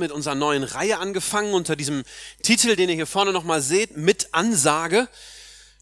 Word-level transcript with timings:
Mit 0.00 0.10
unserer 0.10 0.34
neuen 0.34 0.64
Reihe 0.64 0.98
angefangen 0.98 1.54
unter 1.54 1.76
diesem 1.76 2.02
Titel, 2.42 2.74
den 2.74 2.88
ihr 2.88 2.96
hier 2.96 3.06
vorne 3.06 3.32
nochmal 3.32 3.60
seht, 3.60 3.96
mit 3.96 4.28
Ansage. 4.32 5.08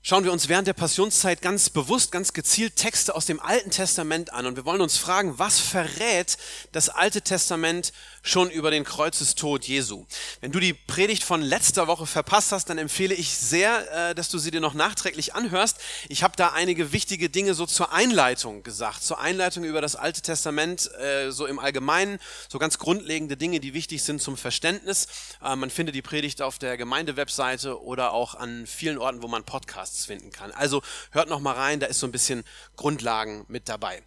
Schauen 0.08 0.24
wir 0.24 0.32
uns 0.32 0.48
während 0.48 0.66
der 0.66 0.72
Passionszeit 0.72 1.42
ganz 1.42 1.68
bewusst, 1.68 2.12
ganz 2.12 2.32
gezielt 2.32 2.76
Texte 2.76 3.14
aus 3.14 3.26
dem 3.26 3.40
Alten 3.40 3.70
Testament 3.70 4.32
an 4.32 4.46
und 4.46 4.56
wir 4.56 4.64
wollen 4.64 4.80
uns 4.80 4.96
fragen, 4.96 5.38
was 5.38 5.60
verrät 5.60 6.38
das 6.72 6.88
Alte 6.88 7.20
Testament 7.20 7.92
schon 8.22 8.48
über 8.48 8.70
den 8.70 8.84
Kreuzestod 8.84 9.66
Jesu? 9.66 10.06
Wenn 10.40 10.50
du 10.50 10.60
die 10.60 10.72
Predigt 10.72 11.24
von 11.24 11.42
letzter 11.42 11.88
Woche 11.88 12.06
verpasst 12.06 12.52
hast, 12.52 12.70
dann 12.70 12.78
empfehle 12.78 13.14
ich 13.14 13.36
sehr, 13.36 14.08
äh, 14.10 14.14
dass 14.14 14.30
du 14.30 14.38
sie 14.38 14.50
dir 14.50 14.62
noch 14.62 14.72
nachträglich 14.72 15.34
anhörst. 15.34 15.76
Ich 16.08 16.22
habe 16.22 16.36
da 16.36 16.52
einige 16.54 16.92
wichtige 16.92 17.28
Dinge 17.28 17.52
so 17.52 17.66
zur 17.66 17.92
Einleitung 17.92 18.62
gesagt, 18.62 19.02
zur 19.02 19.20
Einleitung 19.20 19.64
über 19.64 19.82
das 19.82 19.94
Alte 19.94 20.22
Testament, 20.22 20.90
äh, 20.94 21.30
so 21.30 21.44
im 21.44 21.58
Allgemeinen, 21.58 22.18
so 22.48 22.58
ganz 22.58 22.78
grundlegende 22.78 23.36
Dinge, 23.36 23.60
die 23.60 23.74
wichtig 23.74 24.02
sind 24.02 24.22
zum 24.22 24.38
Verständnis. 24.38 25.06
Äh, 25.44 25.54
Man 25.54 25.68
findet 25.68 25.94
die 25.94 26.00
Predigt 26.00 26.40
auf 26.40 26.58
der 26.58 26.78
Gemeindewebseite 26.78 27.82
oder 27.82 28.14
auch 28.14 28.34
an 28.34 28.66
vielen 28.66 28.96
Orten, 28.96 29.20
wo 29.22 29.28
man 29.28 29.44
Podcasts 29.44 29.97
finden 30.04 30.32
kann. 30.32 30.52
Also 30.52 30.82
hört 31.10 31.28
noch 31.28 31.40
mal 31.40 31.54
rein, 31.54 31.80
da 31.80 31.86
ist 31.86 32.00
so 32.00 32.06
ein 32.06 32.12
bisschen 32.12 32.44
Grundlagen 32.76 33.44
mit 33.48 33.68
dabei. 33.68 34.02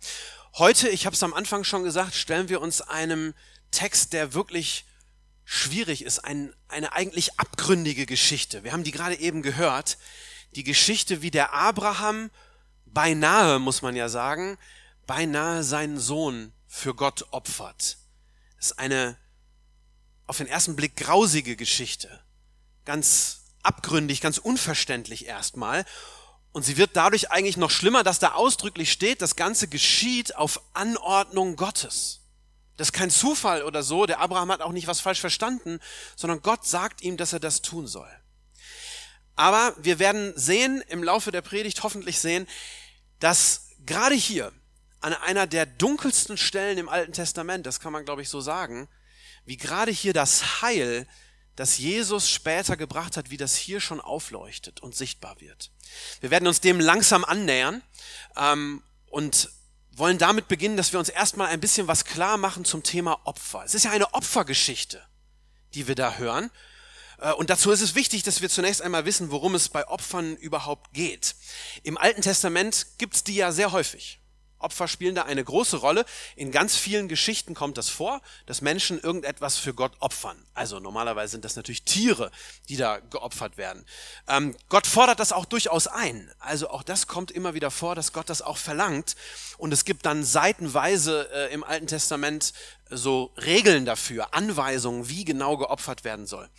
Heute, 0.53 0.89
ich 0.89 1.05
habe 1.05 1.15
es 1.15 1.23
am 1.23 1.33
Anfang 1.33 1.63
schon 1.63 1.83
gesagt, 1.83 2.13
stellen 2.13 2.49
wir 2.49 2.61
uns 2.61 2.81
einem 2.81 3.33
Text, 3.71 4.13
der 4.13 4.33
wirklich 4.33 4.85
schwierig 5.45 6.03
ist, 6.03 6.19
ein, 6.19 6.53
eine 6.67 6.93
eigentlich 6.93 7.39
abgründige 7.39 8.05
Geschichte. 8.05 8.63
Wir 8.63 8.73
haben 8.73 8.83
die 8.83 8.91
gerade 8.91 9.15
eben 9.15 9.41
gehört. 9.41 9.97
Die 10.55 10.63
Geschichte, 10.63 11.21
wie 11.21 11.31
der 11.31 11.53
Abraham 11.53 12.29
beinahe, 12.85 13.59
muss 13.59 13.81
man 13.81 13.95
ja 13.95 14.09
sagen, 14.09 14.57
beinahe 15.07 15.63
seinen 15.63 15.99
Sohn 15.99 16.51
für 16.67 16.93
Gott 16.93 17.25
opfert. 17.31 17.97
Das 18.57 18.67
ist 18.67 18.79
eine 18.79 19.17
auf 20.27 20.37
den 20.37 20.47
ersten 20.47 20.75
Blick 20.77 20.95
grausige 20.95 21.57
Geschichte. 21.57 22.21
Ganz 22.85 23.40
abgründig, 23.63 24.21
ganz 24.21 24.37
unverständlich 24.37 25.25
erstmal. 25.25 25.85
Und 26.51 26.63
sie 26.63 26.77
wird 26.77 26.91
dadurch 26.93 27.31
eigentlich 27.31 27.57
noch 27.57 27.71
schlimmer, 27.71 28.03
dass 28.03 28.19
da 28.19 28.33
ausdrücklich 28.33 28.91
steht, 28.91 29.21
das 29.21 29.35
Ganze 29.35 29.67
geschieht 29.67 30.35
auf 30.35 30.61
Anordnung 30.73 31.55
Gottes. 31.55 32.19
Das 32.77 32.87
ist 32.87 32.93
kein 32.93 33.09
Zufall 33.09 33.63
oder 33.63 33.83
so. 33.83 34.05
Der 34.05 34.19
Abraham 34.19 34.51
hat 34.51 34.61
auch 34.61 34.71
nicht 34.71 34.87
was 34.87 34.99
falsch 34.99 35.21
verstanden, 35.21 35.79
sondern 36.15 36.41
Gott 36.41 36.65
sagt 36.65 37.01
ihm, 37.01 37.15
dass 37.15 37.33
er 37.33 37.39
das 37.39 37.61
tun 37.61 37.87
soll. 37.87 38.09
Aber 39.35 39.75
wir 39.77 39.99
werden 39.99 40.33
sehen, 40.35 40.83
im 40.87 41.03
Laufe 41.03 41.31
der 41.31 41.41
Predigt 41.41 41.83
hoffentlich 41.83 42.19
sehen, 42.19 42.47
dass 43.19 43.69
gerade 43.85 44.15
hier, 44.15 44.51
an 44.99 45.13
einer 45.13 45.47
der 45.47 45.65
dunkelsten 45.65 46.37
Stellen 46.37 46.77
im 46.77 46.89
Alten 46.89 47.13
Testament, 47.13 47.65
das 47.65 47.79
kann 47.79 47.93
man 47.93 48.05
glaube 48.05 48.21
ich 48.21 48.29
so 48.29 48.39
sagen, 48.39 48.87
wie 49.45 49.57
gerade 49.57 49.91
hier 49.91 50.13
das 50.13 50.61
Heil, 50.61 51.07
das 51.61 51.77
Jesus 51.77 52.27
später 52.27 52.75
gebracht 52.75 53.17
hat, 53.17 53.29
wie 53.29 53.37
das 53.37 53.55
hier 53.55 53.79
schon 53.79 54.01
aufleuchtet 54.01 54.79
und 54.79 54.95
sichtbar 54.95 55.39
wird. 55.39 55.69
Wir 56.19 56.31
werden 56.31 56.47
uns 56.47 56.59
dem 56.59 56.79
langsam 56.79 57.23
annähern 57.23 57.83
ähm, 58.35 58.81
und 59.11 59.51
wollen 59.91 60.17
damit 60.17 60.47
beginnen, 60.47 60.75
dass 60.75 60.91
wir 60.91 60.99
uns 60.99 61.09
erstmal 61.09 61.49
ein 61.49 61.59
bisschen 61.59 61.87
was 61.87 62.03
klar 62.03 62.37
machen 62.37 62.65
zum 62.65 62.81
Thema 62.81 63.19
Opfer. 63.25 63.63
Es 63.63 63.75
ist 63.75 63.85
ja 63.85 63.91
eine 63.91 64.11
Opfergeschichte, 64.15 65.03
die 65.75 65.87
wir 65.87 65.93
da 65.93 66.15
hören. 66.15 66.49
Äh, 67.19 67.33
Und 67.33 67.51
dazu 67.51 67.69
ist 67.69 67.81
es 67.81 67.93
wichtig, 67.93 68.23
dass 68.23 68.41
wir 68.41 68.49
zunächst 68.49 68.81
einmal 68.81 69.05
wissen, 69.05 69.29
worum 69.29 69.53
es 69.53 69.69
bei 69.69 69.87
Opfern 69.87 70.35
überhaupt 70.37 70.93
geht. 70.93 71.35
Im 71.83 71.95
Alten 71.95 72.23
Testament 72.23 72.87
gibt's 72.97 73.23
die 73.23 73.35
ja 73.35 73.51
sehr 73.51 73.71
häufig. 73.71 74.19
Opfer 74.63 74.87
spielen 74.87 75.15
da 75.15 75.23
eine 75.23 75.43
große 75.43 75.77
Rolle. 75.77 76.05
In 76.35 76.51
ganz 76.51 76.75
vielen 76.75 77.07
Geschichten 77.07 77.53
kommt 77.53 77.77
das 77.77 77.89
vor, 77.89 78.21
dass 78.45 78.61
Menschen 78.61 78.99
irgendetwas 78.99 79.57
für 79.57 79.73
Gott 79.73 79.93
opfern. 79.99 80.37
Also 80.53 80.79
normalerweise 80.79 81.31
sind 81.31 81.45
das 81.45 81.55
natürlich 81.55 81.83
Tiere, 81.83 82.31
die 82.69 82.77
da 82.77 82.99
geopfert 82.99 83.57
werden. 83.57 83.85
Ähm, 84.27 84.55
Gott 84.69 84.87
fordert 84.87 85.19
das 85.19 85.31
auch 85.31 85.45
durchaus 85.45 85.87
ein. 85.87 86.31
Also 86.39 86.69
auch 86.69 86.83
das 86.83 87.07
kommt 87.07 87.31
immer 87.31 87.53
wieder 87.53 87.71
vor, 87.71 87.95
dass 87.95 88.13
Gott 88.13 88.29
das 88.29 88.41
auch 88.41 88.57
verlangt. 88.57 89.15
Und 89.57 89.71
es 89.71 89.85
gibt 89.85 90.05
dann 90.05 90.23
seitenweise 90.23 91.29
äh, 91.33 91.53
im 91.53 91.63
Alten 91.63 91.87
Testament 91.87 92.53
so 92.91 93.31
Regeln 93.37 93.85
dafür, 93.85 94.33
Anweisungen, 94.33 95.07
wie 95.09 95.25
genau 95.25 95.57
geopfert 95.57 96.03
werden 96.03 96.27
soll. 96.27 96.49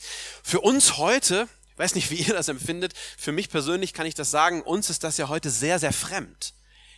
Für 0.42 0.60
uns 0.60 0.96
heute, 0.96 1.48
ich 1.72 1.78
weiß 1.78 1.94
nicht, 1.94 2.10
wie 2.10 2.16
ihr 2.16 2.34
das 2.34 2.48
empfindet, 2.48 2.94
für 3.18 3.32
mich 3.32 3.50
persönlich 3.50 3.92
kann 3.92 4.06
ich 4.06 4.14
das 4.14 4.30
sagen, 4.30 4.62
uns 4.62 4.90
ist 4.90 5.04
das 5.04 5.16
ja 5.18 5.28
heute 5.28 5.50
sehr, 5.50 5.78
sehr 5.78 5.92
fremd. 5.92 6.54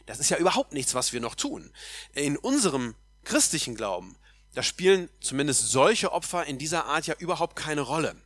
Das 0.06 0.18
ist 0.18 0.30
ja 0.30 0.36
überhaupt 0.36 0.72
nichts, 0.72 0.94
was 0.94 1.12
wir 1.12 1.20
noch 1.20 1.34
tun. 1.34 1.72
In 2.12 2.36
unserem 2.36 2.94
christlichen 3.24 3.74
Glauben, 3.74 4.16
da 4.54 4.62
spielen 4.62 5.08
zumindest 5.20 5.70
solche 5.70 6.12
Opfer 6.12 6.44
in 6.46 6.58
dieser 6.58 6.86
Art 6.86 7.06
ja 7.06 7.14
überhaupt 7.18 7.56
keine 7.56 7.80
Rolle. 7.80 8.16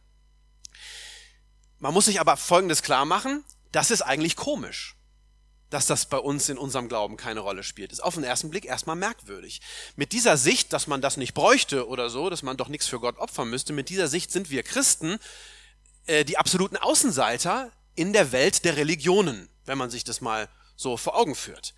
Man 1.78 1.94
muss 1.94 2.06
sich 2.06 2.20
aber 2.20 2.36
Folgendes 2.36 2.82
klar 2.82 3.04
machen, 3.04 3.44
das 3.72 3.90
ist 3.90 4.02
eigentlich 4.02 4.34
komisch, 4.34 4.96
dass 5.70 5.86
das 5.86 6.06
bei 6.06 6.18
uns 6.18 6.48
in 6.48 6.58
unserem 6.58 6.88
Glauben 6.88 7.16
keine 7.16 7.40
Rolle 7.40 7.62
spielt. 7.62 7.92
Ist 7.92 8.02
auf 8.02 8.14
den 8.14 8.24
ersten 8.24 8.50
Blick 8.50 8.64
erstmal 8.64 8.96
merkwürdig. 8.96 9.60
Mit 9.94 10.12
dieser 10.12 10.36
Sicht, 10.36 10.72
dass 10.72 10.86
man 10.86 11.00
das 11.00 11.16
nicht 11.16 11.34
bräuchte 11.34 11.86
oder 11.86 12.10
so, 12.10 12.30
dass 12.30 12.42
man 12.42 12.56
doch 12.56 12.68
nichts 12.68 12.86
für 12.86 13.00
Gott 13.00 13.18
opfern 13.18 13.50
müsste, 13.50 13.72
mit 13.72 13.88
dieser 13.88 14.08
Sicht 14.08 14.32
sind 14.32 14.50
wir 14.50 14.62
Christen 14.62 15.18
äh, 16.06 16.24
die 16.24 16.38
absoluten 16.38 16.76
Außenseiter 16.76 17.70
in 17.94 18.12
der 18.12 18.32
Welt 18.32 18.64
der 18.64 18.76
Religionen, 18.76 19.48
wenn 19.66 19.78
man 19.78 19.90
sich 19.90 20.04
das 20.04 20.20
mal 20.20 20.48
so 20.78 20.96
vor 20.96 21.16
Augen 21.16 21.34
führt. 21.34 21.74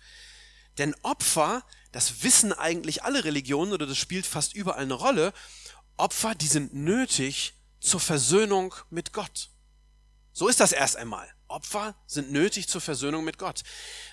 Denn 0.77 0.95
Opfer, 1.01 1.65
das 1.91 2.23
wissen 2.23 2.53
eigentlich 2.53 3.03
alle 3.03 3.25
Religionen 3.25 3.73
oder 3.73 3.85
das 3.85 3.97
spielt 3.97 4.25
fast 4.25 4.53
überall 4.53 4.83
eine 4.83 4.93
Rolle, 4.93 5.33
Opfer, 5.97 6.35
die 6.35 6.47
sind 6.47 6.73
nötig 6.73 7.53
zur 7.81 7.99
Versöhnung 7.99 8.73
mit 8.89 9.11
Gott. 9.11 9.49
So 10.31 10.47
ist 10.47 10.61
das 10.61 10.71
erst 10.71 10.95
einmal. 10.95 11.27
Opfer 11.49 11.95
sind 12.07 12.31
nötig 12.31 12.69
zur 12.69 12.79
Versöhnung 12.79 13.25
mit 13.25 13.37
Gott. 13.37 13.63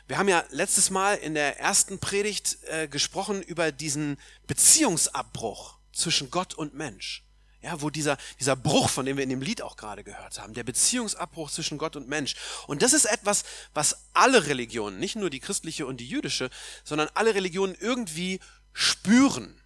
Wir 0.09 0.19
haben 0.19 0.29
ja 0.29 0.43
letztes 0.51 0.91
Mal 0.91 1.15
in 1.15 1.35
der 1.35 1.61
ersten 1.61 2.01
Predigt 2.01 2.59
äh, 2.65 2.89
gesprochen 2.89 3.43
über 3.43 3.71
diesen 3.71 4.19
Beziehungsabbruch 4.49 5.79
zwischen 5.93 6.31
Gott 6.31 6.55
und 6.55 6.75
Mensch. 6.75 7.28
Ja, 7.61 7.81
wo 7.81 7.91
dieser, 7.91 8.17
dieser 8.39 8.55
Bruch, 8.55 8.89
von 8.89 9.05
dem 9.05 9.17
wir 9.17 9.25
in 9.25 9.31
dem 9.31 9.43
Lied 9.43 9.63
auch 9.63 9.77
gerade 9.77 10.05
gehört 10.05 10.41
haben, 10.41 10.55
der 10.55 10.63
Beziehungsabbruch 10.63 11.51
zwischen 11.51 11.77
Gott 11.77 11.97
und 11.97 12.09
Mensch. 12.09 12.37
Und 12.69 12.83
das 12.83 12.93
ist 12.93 13.05
etwas, 13.05 13.45
was 13.75 13.97
alle 14.15 14.47
Religionen, 14.47 15.01
nicht 15.01 15.17
nur 15.17 15.29
die 15.29 15.41
christliche 15.41 15.85
und 15.85 15.97
die 15.97 16.09
jüdische, 16.09 16.51
sondern 16.85 17.09
alle 17.15 17.35
Religionen 17.35 17.75
irgendwie 17.75 18.39
spüren, 18.73 19.61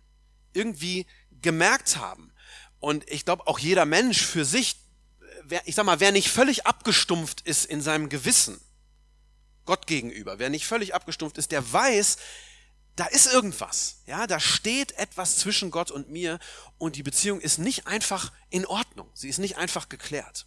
irgendwie 0.54 1.06
gemerkt 1.42 1.98
haben. 1.98 2.32
Und 2.80 3.08
ich 3.10 3.26
glaube, 3.26 3.46
auch 3.46 3.58
jeder 3.58 3.84
Mensch 3.84 4.22
für 4.22 4.46
sich, 4.46 4.76
ich 5.66 5.74
sag 5.74 5.84
mal, 5.84 6.00
wer 6.00 6.12
nicht 6.12 6.30
völlig 6.30 6.66
abgestumpft 6.66 7.42
ist 7.42 7.66
in 7.66 7.82
seinem 7.82 8.08
Gewissen, 8.08 8.58
Gott 9.66 9.86
gegenüber, 9.86 10.38
wer 10.38 10.50
nicht 10.50 10.66
völlig 10.66 10.94
abgestumpft 10.94 11.38
ist, 11.38 11.52
der 11.52 11.72
weiß, 11.72 12.16
da 12.96 13.06
ist 13.06 13.32
irgendwas, 13.32 14.02
ja, 14.06 14.26
da 14.26 14.38
steht 14.38 14.92
etwas 14.92 15.36
zwischen 15.36 15.70
Gott 15.70 15.90
und 15.90 16.10
mir 16.10 16.38
und 16.78 16.96
die 16.96 17.02
Beziehung 17.02 17.40
ist 17.40 17.58
nicht 17.58 17.86
einfach 17.86 18.32
in 18.50 18.66
Ordnung, 18.66 19.08
sie 19.14 19.28
ist 19.28 19.38
nicht 19.38 19.56
einfach 19.56 19.88
geklärt. 19.88 20.46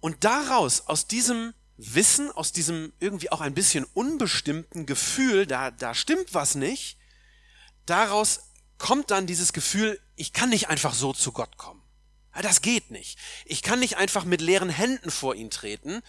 Und 0.00 0.24
daraus, 0.24 0.88
aus 0.88 1.06
diesem 1.06 1.54
Wissen, 1.76 2.30
aus 2.32 2.52
diesem 2.52 2.92
irgendwie 2.98 3.30
auch 3.30 3.40
ein 3.40 3.54
bisschen 3.54 3.84
unbestimmten 3.94 4.86
Gefühl, 4.86 5.46
da, 5.46 5.70
da 5.70 5.94
stimmt 5.94 6.34
was 6.34 6.54
nicht, 6.54 6.98
daraus 7.86 8.50
kommt 8.78 9.10
dann 9.10 9.26
dieses 9.26 9.52
Gefühl, 9.52 10.00
ich 10.16 10.32
kann 10.32 10.48
nicht 10.48 10.68
einfach 10.68 10.94
so 10.94 11.12
zu 11.12 11.32
Gott 11.32 11.56
kommen. 11.56 11.82
Das 12.40 12.62
geht 12.62 12.90
nicht. 12.90 13.18
Ich 13.44 13.62
kann 13.62 13.80
nicht 13.80 13.98
einfach 13.98 14.24
mit 14.24 14.40
leeren 14.40 14.70
Händen 14.70 15.10
vor 15.10 15.34
ihn 15.34 15.50
treten, 15.50 16.02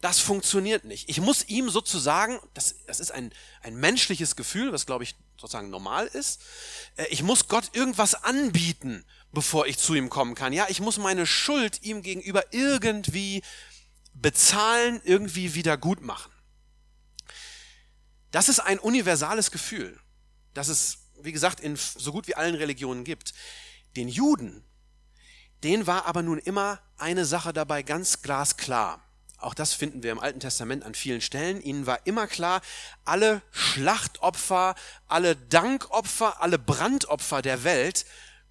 das 0.00 0.18
funktioniert 0.18 0.84
nicht. 0.84 1.08
Ich 1.08 1.20
muss 1.20 1.48
ihm 1.48 1.68
sozusagen, 1.68 2.38
das, 2.54 2.74
das 2.86 3.00
ist 3.00 3.12
ein, 3.12 3.32
ein 3.62 3.76
menschliches 3.76 4.34
Gefühl, 4.34 4.72
was 4.72 4.86
glaube 4.86 5.04
ich 5.04 5.14
sozusagen 5.36 5.70
normal 5.70 6.06
ist, 6.06 6.40
äh, 6.96 7.06
ich 7.06 7.22
muss 7.22 7.48
Gott 7.48 7.70
irgendwas 7.74 8.14
anbieten, 8.14 9.04
bevor 9.32 9.66
ich 9.66 9.78
zu 9.78 9.94
ihm 9.94 10.08
kommen 10.08 10.34
kann. 10.34 10.52
Ja, 10.52 10.66
ich 10.68 10.80
muss 10.80 10.96
meine 10.96 11.26
Schuld 11.26 11.82
ihm 11.82 12.02
gegenüber 12.02 12.44
irgendwie 12.52 13.42
bezahlen, 14.14 15.00
irgendwie 15.04 15.54
wieder 15.54 15.76
gut 15.76 16.00
machen. 16.00 16.32
Das 18.30 18.48
ist 18.48 18.60
ein 18.60 18.78
universales 18.78 19.50
Gefühl, 19.50 19.98
das 20.54 20.68
es, 20.68 20.98
wie 21.20 21.32
gesagt, 21.32 21.60
in 21.60 21.76
so 21.76 22.12
gut 22.12 22.26
wie 22.26 22.36
allen 22.36 22.54
Religionen 22.54 23.04
gibt. 23.04 23.34
Den 23.96 24.08
Juden, 24.08 24.64
denen 25.62 25.86
war 25.86 26.06
aber 26.06 26.22
nun 26.22 26.38
immer 26.38 26.80
eine 26.96 27.24
Sache 27.24 27.52
dabei 27.52 27.82
ganz 27.82 28.22
glasklar. 28.22 29.04
Auch 29.40 29.54
das 29.54 29.72
finden 29.72 30.02
wir 30.02 30.12
im 30.12 30.20
Alten 30.20 30.40
Testament 30.40 30.84
an 30.84 30.94
vielen 30.94 31.20
Stellen. 31.20 31.62
Ihnen 31.62 31.86
war 31.86 32.06
immer 32.06 32.26
klar, 32.26 32.60
alle 33.04 33.42
Schlachtopfer, 33.50 34.74
alle 35.06 35.34
Dankopfer, 35.34 36.42
alle 36.42 36.58
Brandopfer 36.58 37.40
der 37.40 37.64
Welt 37.64 38.04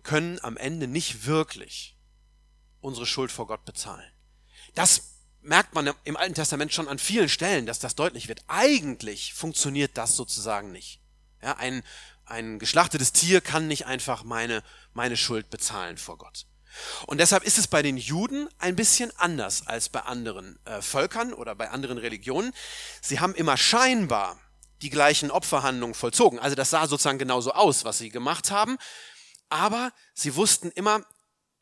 können 0.03 0.39
am 0.41 0.57
Ende 0.57 0.87
nicht 0.87 1.25
wirklich 1.25 1.95
unsere 2.81 3.05
Schuld 3.05 3.31
vor 3.31 3.47
Gott 3.47 3.65
bezahlen. 3.65 4.11
Das 4.73 5.15
merkt 5.41 5.73
man 5.75 5.93
im 6.03 6.17
Alten 6.17 6.33
Testament 6.33 6.73
schon 6.73 6.87
an 6.87 6.99
vielen 6.99 7.29
Stellen, 7.29 7.65
dass 7.65 7.79
das 7.79 7.95
deutlich 7.95 8.27
wird. 8.27 8.43
Eigentlich 8.47 9.33
funktioniert 9.33 9.91
das 9.97 10.15
sozusagen 10.15 10.71
nicht. 10.71 11.01
Ja, 11.41 11.55
ein, 11.57 11.83
ein 12.25 12.59
geschlachtetes 12.59 13.13
Tier 13.13 13.41
kann 13.41 13.67
nicht 13.67 13.85
einfach 13.85 14.23
meine, 14.23 14.63
meine 14.93 15.17
Schuld 15.17 15.49
bezahlen 15.49 15.97
vor 15.97 16.17
Gott. 16.17 16.45
Und 17.07 17.19
deshalb 17.19 17.43
ist 17.43 17.57
es 17.57 17.67
bei 17.67 17.81
den 17.81 17.97
Juden 17.97 18.49
ein 18.57 18.75
bisschen 18.75 19.11
anders 19.17 19.67
als 19.67 19.89
bei 19.89 20.01
anderen 20.01 20.59
äh, 20.65 20.81
Völkern 20.81 21.33
oder 21.33 21.55
bei 21.55 21.69
anderen 21.69 21.97
Religionen. 21.97 22.53
Sie 23.01 23.19
haben 23.19 23.35
immer 23.35 23.57
scheinbar 23.57 24.39
die 24.81 24.89
gleichen 24.89 25.31
Opferhandlungen 25.31 25.93
vollzogen. 25.93 26.39
Also 26.39 26.55
das 26.55 26.69
sah 26.69 26.87
sozusagen 26.87 27.19
genauso 27.19 27.51
aus, 27.51 27.83
was 27.85 27.97
sie 27.97 28.09
gemacht 28.09 28.51
haben. 28.51 28.77
Aber 29.49 29.91
sie 30.13 30.35
wussten 30.35 30.71
immer, 30.71 31.05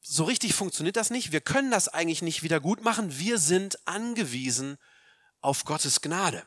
so 0.02 0.24
richtig 0.24 0.54
funktioniert 0.54 0.96
das 0.96 1.10
nicht. 1.10 1.32
Wir 1.32 1.42
können 1.42 1.72
das 1.72 1.88
eigentlich 1.88 2.22
nicht 2.22 2.44
wieder 2.44 2.60
gut 2.60 2.84
machen. 2.84 3.18
Wir 3.18 3.40
sind 3.40 3.86
angewiesen 3.88 4.78
auf 5.42 5.66
Gottes 5.66 6.02
Gnade 6.02 6.46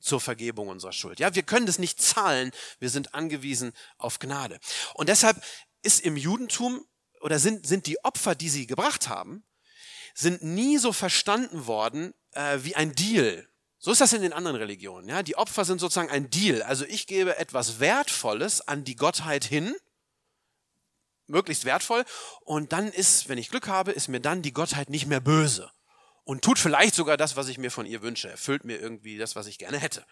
zur 0.00 0.20
Vergebung 0.20 0.68
unserer 0.68 0.92
Schuld. 0.92 1.20
Ja, 1.20 1.34
wir 1.34 1.42
können 1.42 1.66
das 1.66 1.78
nicht 1.78 2.00
zahlen. 2.00 2.50
Wir 2.78 2.90
sind 2.90 3.14
angewiesen 3.14 3.72
auf 3.98 4.18
Gnade. 4.18 4.60
Und 4.94 5.08
deshalb 5.08 5.42
ist 5.82 6.00
im 6.00 6.16
Judentum 6.16 6.84
oder 7.26 7.40
sind, 7.40 7.66
sind 7.66 7.86
die 7.86 7.98
Opfer, 8.04 8.36
die 8.36 8.48
sie 8.48 8.68
gebracht 8.68 9.08
haben, 9.08 9.42
sind 10.14 10.44
nie 10.44 10.78
so 10.78 10.92
verstanden 10.92 11.66
worden 11.66 12.14
äh, 12.30 12.60
wie 12.62 12.76
ein 12.76 12.94
Deal. 12.94 13.48
So 13.80 13.90
ist 13.90 14.00
das 14.00 14.12
in 14.12 14.22
den 14.22 14.32
anderen 14.32 14.56
Religionen. 14.56 15.08
Ja? 15.08 15.24
Die 15.24 15.36
Opfer 15.36 15.64
sind 15.64 15.80
sozusagen 15.80 16.08
ein 16.08 16.30
Deal. 16.30 16.62
Also 16.62 16.84
ich 16.84 17.08
gebe 17.08 17.36
etwas 17.36 17.80
Wertvolles 17.80 18.60
an 18.68 18.84
die 18.84 18.94
Gottheit 18.94 19.44
hin 19.44 19.74
möglichst 21.26 21.64
wertvoll. 21.64 22.04
Und 22.42 22.72
dann 22.72 22.92
ist, 22.92 23.28
wenn 23.28 23.38
ich 23.38 23.50
Glück 23.50 23.66
habe, 23.66 23.90
ist 23.90 24.06
mir 24.06 24.20
dann 24.20 24.42
die 24.42 24.52
Gottheit 24.52 24.88
nicht 24.88 25.06
mehr 25.06 25.18
böse. 25.18 25.68
Und 26.22 26.44
tut 26.44 26.60
vielleicht 26.60 26.94
sogar 26.94 27.16
das, 27.16 27.34
was 27.34 27.48
ich 27.48 27.58
mir 27.58 27.72
von 27.72 27.86
ihr 27.86 28.02
wünsche. 28.02 28.28
Erfüllt 28.28 28.64
mir 28.64 28.78
irgendwie 28.78 29.18
das, 29.18 29.34
was 29.34 29.48
ich 29.48 29.58
gerne 29.58 29.78
hätte. 29.78 30.06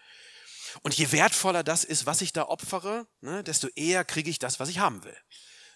Und 0.81 0.93
je 0.95 1.13
wertvoller 1.13 1.63
das 1.63 1.85
ist, 1.85 2.05
was 2.05 2.19
ich 2.19 2.33
da 2.33 2.43
opfere, 2.43 3.07
ne, 3.21 3.41
desto 3.41 3.69
eher 3.69 4.03
kriege 4.03 4.29
ich 4.29 4.37
das, 4.37 4.59
was 4.59 4.67
ich 4.67 4.79
haben 4.79 5.05
will. 5.05 5.15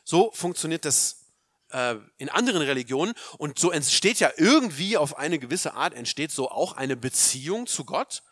So 0.03 0.31
funktioniert 0.33 0.85
das 0.85 1.28
äh, 1.71 1.95
in 2.17 2.29
anderen 2.29 2.61
Religionen. 2.61 3.13
Und 3.37 3.59
so 3.59 3.71
entsteht 3.71 4.19
ja 4.19 4.31
irgendwie 4.37 4.97
auf 4.97 5.17
eine 5.17 5.39
gewisse 5.39 5.73
Art, 5.73 5.93
entsteht 5.93 6.31
so 6.31 6.49
auch 6.49 6.73
eine 6.73 6.95
Beziehung 6.95 7.67
zu 7.67 7.85
Gott. 7.85 8.23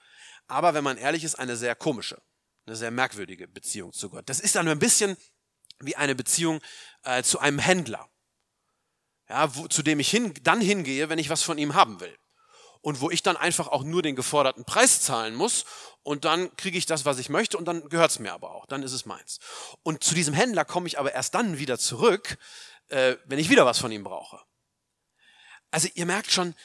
Aber 0.47 0.73
wenn 0.73 0.83
man 0.83 0.97
ehrlich 0.97 1.23
ist, 1.23 1.35
eine 1.35 1.57
sehr 1.57 1.75
komische, 1.75 2.21
eine 2.65 2.75
sehr 2.75 2.91
merkwürdige 2.91 3.47
Beziehung 3.47 3.93
zu 3.93 4.09
Gott. 4.09 4.29
Das 4.29 4.39
ist 4.39 4.55
dann 4.55 4.67
ein 4.67 4.79
bisschen 4.79 5.17
wie 5.79 5.95
eine 5.95 6.15
Beziehung 6.15 6.61
äh, 7.03 7.23
zu 7.23 7.39
einem 7.39 7.59
Händler, 7.59 8.09
ja, 9.29 9.53
wo, 9.55 9.67
zu 9.67 9.83
dem 9.83 9.99
ich 9.99 10.09
hin, 10.09 10.33
dann 10.43 10.61
hingehe, 10.61 11.09
wenn 11.09 11.19
ich 11.19 11.29
was 11.29 11.43
von 11.43 11.57
ihm 11.57 11.75
haben 11.75 11.99
will. 11.99 12.15
Und 12.81 13.01
wo 13.01 13.09
ich 13.09 13.23
dann 13.23 13.35
einfach 13.35 13.67
auch 13.67 13.83
nur 13.83 14.01
den 14.01 14.15
geforderten 14.15 14.63
Preis 14.63 15.01
zahlen 15.01 15.35
muss 15.35 15.65
und 16.03 16.23
dann 16.23 16.55
kriege 16.55 16.77
ich 16.77 16.85
das, 16.85 17.03
was 17.03 17.19
ich 17.19 17.27
möchte 17.27 17.57
und 17.57 17.65
dann 17.65 17.89
gehört 17.89 18.11
es 18.11 18.19
mir 18.19 18.31
aber 18.31 18.51
auch, 18.51 18.65
dann 18.65 18.83
ist 18.83 18.93
es 18.93 19.05
meins. 19.05 19.39
Und 19.83 20.03
zu 20.03 20.15
diesem 20.15 20.33
Händler 20.33 20.63
komme 20.63 20.87
ich 20.87 20.97
aber 20.97 21.11
erst 21.11 21.35
dann 21.35 21.57
wieder 21.57 21.77
zurück, 21.77 22.37
äh, 22.89 23.17
wenn 23.25 23.39
ich 23.39 23.49
wieder 23.49 23.65
was 23.65 23.79
von 23.79 23.91
ihm 23.91 24.03
brauche. 24.03 24.41
Also 25.71 25.89
ihr 25.95 26.05
merkt 26.05 26.31
schon, 26.31 26.55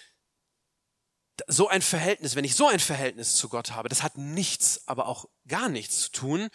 so 1.46 1.68
ein 1.68 1.82
Verhältnis, 1.82 2.36
wenn 2.36 2.44
ich 2.44 2.54
so 2.54 2.68
ein 2.68 2.80
Verhältnis 2.80 3.36
zu 3.36 3.48
Gott 3.48 3.72
habe, 3.72 3.88
das 3.88 4.02
hat 4.02 4.16
nichts, 4.16 4.86
aber 4.86 5.06
auch 5.06 5.28
gar 5.48 5.68
nichts 5.68 6.02
zu 6.02 6.12
tun 6.12 6.48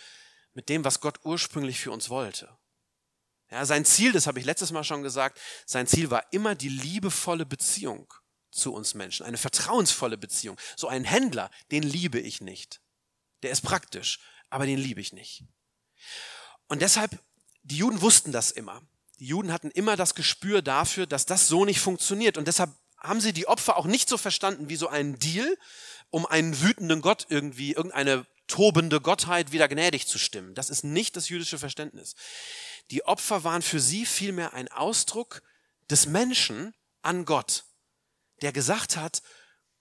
mit 0.54 0.70
dem, 0.70 0.84
was 0.84 1.02
Gott 1.02 1.20
ursprünglich 1.24 1.80
für 1.80 1.92
uns 1.92 2.10
wollte. 2.10 2.58
Ja, 3.50 3.66
sein 3.66 3.86
Ziel, 3.86 4.12
das 4.12 4.28
habe 4.28 4.40
ich 4.40 4.46
letztes 4.46 4.72
Mal 4.72 4.84
schon 4.84 5.04
gesagt, 5.04 5.40
sein 5.66 5.88
Ziel 5.88 6.12
war 6.12 6.32
immer 6.32 6.56
die 6.56 6.70
liebevolle 6.70 7.46
Beziehung 7.46 8.14
zu 8.52 8.74
uns 8.74 8.94
Menschen, 8.94 9.26
eine 9.26 9.38
vertrauensvolle 9.38 10.18
Beziehung. 10.18 10.60
So 10.76 10.88
einen 10.88 11.06
Händler, 11.06 11.50
den 11.72 11.84
liebe 11.84 12.20
ich 12.20 12.42
nicht. 12.42 12.82
Der 13.44 13.52
ist 13.52 13.62
praktisch, 13.62 14.20
aber 14.50 14.66
den 14.66 14.80
liebe 14.80 15.00
ich 15.00 15.14
nicht. 15.14 15.44
Und 16.68 16.82
deshalb, 16.82 17.24
die 17.64 17.78
Juden 17.78 18.02
wussten 18.02 18.32
das 18.32 18.52
immer. 18.52 18.82
Die 19.20 19.28
Juden 19.28 19.52
hatten 19.52 19.72
immer 19.72 19.96
das 19.96 20.16
Gespür 20.16 20.62
dafür, 20.62 21.08
dass 21.08 21.26
das 21.26 21.48
so 21.48 21.66
nicht 21.66 21.80
funktioniert. 21.80 22.38
Und 22.38 22.48
deshalb 22.48 22.72
haben 22.98 23.22
sie 23.22 23.34
die 23.34 23.48
Opfer 23.48 23.78
auch 23.78 23.86
nicht 23.86 24.10
so 24.10 24.18
verstanden 24.18 24.70
wie 24.70 24.76
so 24.76 24.88
einen 24.88 25.18
Deal, 25.20 25.58
um 26.10 26.26
einen 26.26 26.62
wütenden 26.62 27.02
Gott 27.02 27.26
irgendwie, 27.30 27.74
irgendeine 27.74 28.26
tobende 28.48 29.02
Gottheit 29.02 29.52
wieder 29.52 29.68
gnädig 29.68 30.08
zu 30.08 30.18
stimmen. 30.18 30.56
Das 30.56 30.70
ist 30.70 30.84
nicht 30.84 31.16
das 31.16 31.30
jüdische 31.30 31.58
Verständnis. 31.58 32.16
Die 32.92 33.06
Opfer 33.06 33.44
waren 33.44 33.62
für 33.62 33.80
sie 33.80 34.06
vielmehr 34.06 34.54
ein 34.54 34.70
Ausdruck 34.70 35.42
des 35.90 36.06
Menschen 36.06 36.74
an 37.02 37.26
Gott, 37.26 37.66
der 38.42 38.52
gesagt 38.52 38.98
hat, 38.98 39.22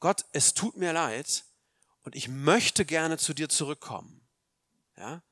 Gott, 0.00 0.24
es 0.32 0.54
tut 0.54 0.76
mir 0.76 0.92
leid 0.92 1.44
und 2.02 2.16
ich 2.16 2.28
möchte 2.28 2.84
gerne 2.84 3.18
zu 3.18 3.34
dir 3.34 3.48
zurückkommen. 3.48 4.26
Ja? 4.96 5.22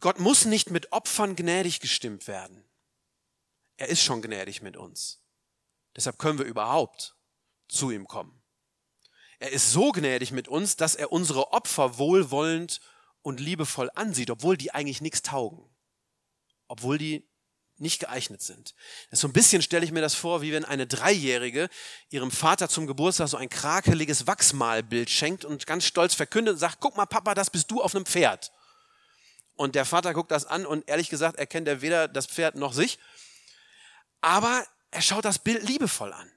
Gott 0.00 0.18
muss 0.18 0.44
nicht 0.44 0.70
mit 0.70 0.92
Opfern 0.92 1.36
gnädig 1.36 1.80
gestimmt 1.80 2.26
werden. 2.26 2.64
Er 3.76 3.88
ist 3.88 4.02
schon 4.02 4.22
gnädig 4.22 4.62
mit 4.62 4.76
uns. 4.76 5.22
Deshalb 5.96 6.18
können 6.18 6.38
wir 6.38 6.46
überhaupt 6.46 7.16
zu 7.68 7.90
ihm 7.90 8.06
kommen. 8.06 8.42
Er 9.38 9.52
ist 9.52 9.72
so 9.72 9.92
gnädig 9.92 10.32
mit 10.32 10.48
uns, 10.48 10.76
dass 10.76 10.94
er 10.94 11.12
unsere 11.12 11.52
Opfer 11.52 11.98
wohlwollend 11.98 12.80
und 13.22 13.40
liebevoll 13.40 13.90
ansieht, 13.94 14.30
obwohl 14.30 14.56
die 14.56 14.72
eigentlich 14.72 15.00
nichts 15.00 15.22
taugen. 15.22 15.64
Obwohl 16.68 16.98
die 16.98 17.26
nicht 17.80 18.00
geeignet 18.00 18.42
sind. 18.42 18.74
So 19.10 19.26
ein 19.26 19.32
bisschen 19.32 19.62
stelle 19.62 19.84
ich 19.84 19.92
mir 19.92 20.02
das 20.02 20.14
vor, 20.14 20.42
wie 20.42 20.52
wenn 20.52 20.66
eine 20.66 20.86
Dreijährige 20.86 21.68
ihrem 22.10 22.30
Vater 22.30 22.68
zum 22.68 22.86
Geburtstag 22.86 23.28
so 23.28 23.38
ein 23.38 23.48
krakeliges 23.48 24.26
Wachsmalbild 24.26 25.08
schenkt 25.08 25.46
und 25.46 25.66
ganz 25.66 25.86
stolz 25.86 26.14
verkündet 26.14 26.54
und 26.54 26.60
sagt, 26.60 26.78
guck 26.80 26.96
mal 26.96 27.06
Papa, 27.06 27.34
das 27.34 27.48
bist 27.48 27.70
du 27.70 27.82
auf 27.82 27.94
einem 27.94 28.04
Pferd. 28.04 28.52
Und 29.60 29.74
der 29.74 29.84
Vater 29.84 30.14
guckt 30.14 30.30
das 30.30 30.46
an 30.46 30.64
und 30.64 30.88
ehrlich 30.88 31.10
gesagt 31.10 31.38
erkennt 31.38 31.68
er 31.68 31.82
weder 31.82 32.08
das 32.08 32.24
Pferd 32.26 32.54
noch 32.54 32.72
sich. 32.72 32.98
Aber 34.22 34.66
er 34.90 35.02
schaut 35.02 35.26
das 35.26 35.38
Bild 35.38 35.62
liebevoll 35.68 36.14
an. 36.14 36.32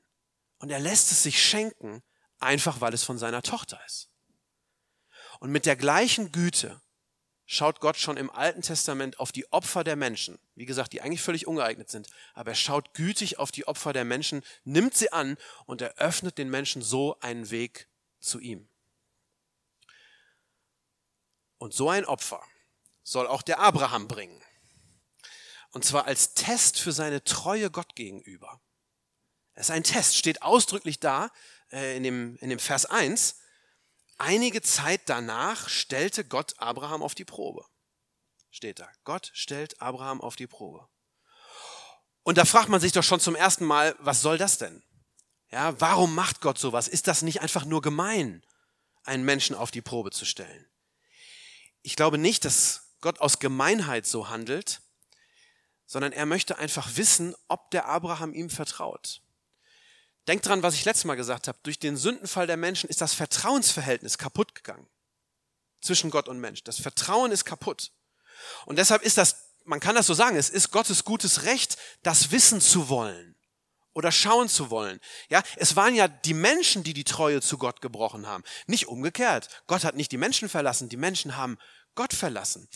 Und 0.57 0.69
er 0.71 0.81
lässt 0.81 1.09
es 1.09 1.23
sich 1.23 1.41
schenken, 1.41 2.03
einfach 2.39 2.81
weil 2.81 2.93
es 2.93 3.05
von 3.05 3.17
seiner 3.17 3.41
Tochter 3.41 3.79
ist. 3.85 4.09
Und 5.39 5.51
mit 5.51 5.65
der 5.65 5.77
gleichen 5.77 6.33
Güte 6.33 6.81
schaut 7.45 7.79
Gott 7.79 7.95
schon 7.95 8.17
im 8.17 8.29
Alten 8.29 8.61
Testament 8.61 9.17
auf 9.21 9.31
die 9.31 9.49
Opfer 9.53 9.85
der 9.85 9.95
Menschen, 9.95 10.37
wie 10.55 10.65
gesagt, 10.65 10.91
die 10.91 11.01
eigentlich 11.01 11.21
völlig 11.21 11.47
ungeeignet 11.47 11.89
sind, 11.89 12.09
aber 12.33 12.51
er 12.51 12.55
schaut 12.55 12.93
gütig 12.93 13.39
auf 13.39 13.53
die 13.53 13.67
Opfer 13.69 13.93
der 13.93 14.03
Menschen, 14.03 14.43
nimmt 14.65 14.95
sie 14.95 15.13
an 15.13 15.37
und 15.65 15.81
eröffnet 15.81 16.37
den 16.37 16.49
Menschen 16.49 16.81
so 16.81 17.17
einen 17.21 17.51
Weg 17.51 17.87
zu 18.19 18.41
ihm. 18.41 18.67
Und 21.57 21.73
so 21.73 21.89
ein 21.89 22.03
Opfer 22.03 22.43
soll 23.03 23.27
auch 23.27 23.41
der 23.41 23.59
Abraham 23.59 24.07
bringen. 24.07 24.41
Und 25.71 25.85
zwar 25.85 26.05
als 26.05 26.33
Test 26.33 26.79
für 26.79 26.91
seine 26.91 27.23
Treue 27.23 27.71
Gott 27.71 27.95
gegenüber. 27.95 28.61
Es 29.53 29.67
ist 29.67 29.71
ein 29.71 29.83
Test, 29.83 30.17
steht 30.17 30.41
ausdrücklich 30.41 30.99
da, 30.99 31.29
äh, 31.71 31.97
in, 31.97 32.03
dem, 32.03 32.37
in 32.37 32.49
dem 32.49 32.59
Vers 32.59 32.85
1, 32.85 33.37
einige 34.17 34.61
Zeit 34.61 35.01
danach 35.07 35.69
stellte 35.69 36.25
Gott 36.25 36.53
Abraham 36.57 37.01
auf 37.01 37.15
die 37.15 37.25
Probe. 37.25 37.65
Steht 38.51 38.79
da. 38.79 38.89
Gott 39.03 39.31
stellt 39.33 39.81
Abraham 39.81 40.21
auf 40.21 40.35
die 40.35 40.47
Probe. 40.47 40.87
Und 42.21 42.37
da 42.37 42.45
fragt 42.45 42.69
man 42.69 42.79
sich 42.79 42.91
doch 42.91 43.03
schon 43.03 43.19
zum 43.19 43.35
ersten 43.35 43.65
Mal, 43.65 43.95
was 43.99 44.21
soll 44.21 44.37
das 44.37 44.57
denn? 44.57 44.83
Ja, 45.49 45.79
warum 45.79 46.15
macht 46.15 46.41
Gott 46.41 46.57
sowas? 46.57 46.87
Ist 46.87 47.07
das 47.07 47.21
nicht 47.21 47.41
einfach 47.41 47.65
nur 47.65 47.81
gemein, 47.81 48.43
einen 49.03 49.25
Menschen 49.25 49.55
auf 49.55 49.71
die 49.71 49.81
Probe 49.81 50.11
zu 50.11 50.25
stellen? 50.25 50.67
Ich 51.81 51.95
glaube 51.95 52.17
nicht, 52.17 52.45
dass 52.45 52.82
Gott 53.03 53.19
aus 53.19 53.39
Gemeinheit 53.39 54.07
so 54.07 54.29
handelt, 54.29 54.81
sondern 55.85 56.13
er 56.13 56.25
möchte 56.25 56.57
einfach 56.57 56.95
wissen, 56.95 57.35
ob 57.49 57.69
der 57.71 57.85
Abraham 57.85 58.33
ihm 58.33 58.49
vertraut. 58.49 59.21
Denkt 60.27 60.45
dran, 60.45 60.63
was 60.63 60.73
ich 60.73 60.85
letztes 60.85 61.03
Mal 61.03 61.15
gesagt 61.15 61.49
habe. 61.49 61.59
Durch 61.63 61.77
den 61.77 61.97
Sündenfall 61.97 62.47
der 62.47 62.55
Menschen 62.55 62.89
ist 62.89 63.01
das 63.01 63.13
Vertrauensverhältnis 63.13 64.17
kaputt 64.17 64.55
gegangen. 64.55 64.87
Zwischen 65.81 66.11
Gott 66.11 66.29
und 66.29 66.39
Mensch. 66.39 66.63
Das 66.63 66.79
Vertrauen 66.79 67.31
ist 67.31 67.43
kaputt. 67.43 67.91
Und 68.65 68.77
deshalb 68.77 69.01
ist 69.01 69.17
das, 69.17 69.49
man 69.65 69.81
kann 69.81 69.95
das 69.95 70.07
so 70.07 70.13
sagen, 70.13 70.37
es 70.37 70.49
ist 70.49 70.71
Gottes 70.71 71.03
gutes 71.03 71.43
Recht, 71.43 71.75
das 72.03 72.31
wissen 72.31 72.61
zu 72.61 72.87
wollen 72.87 73.35
oder 73.93 74.13
schauen 74.13 74.47
zu 74.47 74.69
wollen. 74.69 75.01
Ja, 75.29 75.43
es 75.57 75.75
waren 75.75 75.93
ja 75.93 76.07
die 76.07 76.33
Menschen, 76.33 76.83
die 76.83 76.93
die 76.93 77.03
Treue 77.03 77.41
zu 77.41 77.57
Gott 77.57 77.81
gebrochen 77.81 78.27
haben. 78.27 78.45
Nicht 78.65 78.87
umgekehrt. 78.87 79.49
Gott 79.67 79.83
hat 79.83 79.95
nicht 79.95 80.13
die 80.13 80.17
Menschen 80.17 80.47
verlassen, 80.47 80.87
die 80.87 80.97
Menschen 80.97 81.35
haben 81.35 81.57
Gott 81.95 82.13
verlassen. 82.13 82.67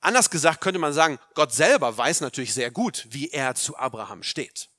Anders 0.00 0.30
gesagt 0.30 0.60
könnte 0.60 0.78
man 0.78 0.92
sagen, 0.92 1.18
Gott 1.34 1.52
selber 1.52 1.96
weiß 1.96 2.20
natürlich 2.22 2.54
sehr 2.54 2.70
gut, 2.70 3.06
wie 3.10 3.30
er 3.30 3.54
zu 3.54 3.76
Abraham 3.76 4.22
steht. 4.22 4.70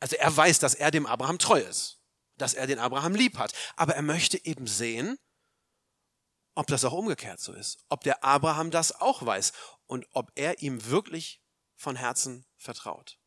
Also 0.00 0.16
er 0.16 0.36
weiß, 0.36 0.58
dass 0.58 0.74
er 0.74 0.90
dem 0.90 1.06
Abraham 1.06 1.38
treu 1.38 1.60
ist, 1.60 2.00
dass 2.36 2.54
er 2.54 2.66
den 2.66 2.80
Abraham 2.80 3.14
lieb 3.14 3.38
hat. 3.38 3.52
Aber 3.76 3.94
er 3.94 4.02
möchte 4.02 4.44
eben 4.44 4.66
sehen, 4.66 5.16
ob 6.54 6.66
das 6.66 6.84
auch 6.84 6.92
umgekehrt 6.92 7.40
so 7.40 7.52
ist, 7.52 7.84
ob 7.88 8.02
der 8.02 8.24
Abraham 8.24 8.70
das 8.70 9.00
auch 9.00 9.24
weiß 9.24 9.52
und 9.86 10.06
ob 10.10 10.32
er 10.34 10.60
ihm 10.60 10.84
wirklich 10.86 11.40
von 11.76 11.96
Herzen 11.96 12.44
vertraut. 12.56 13.18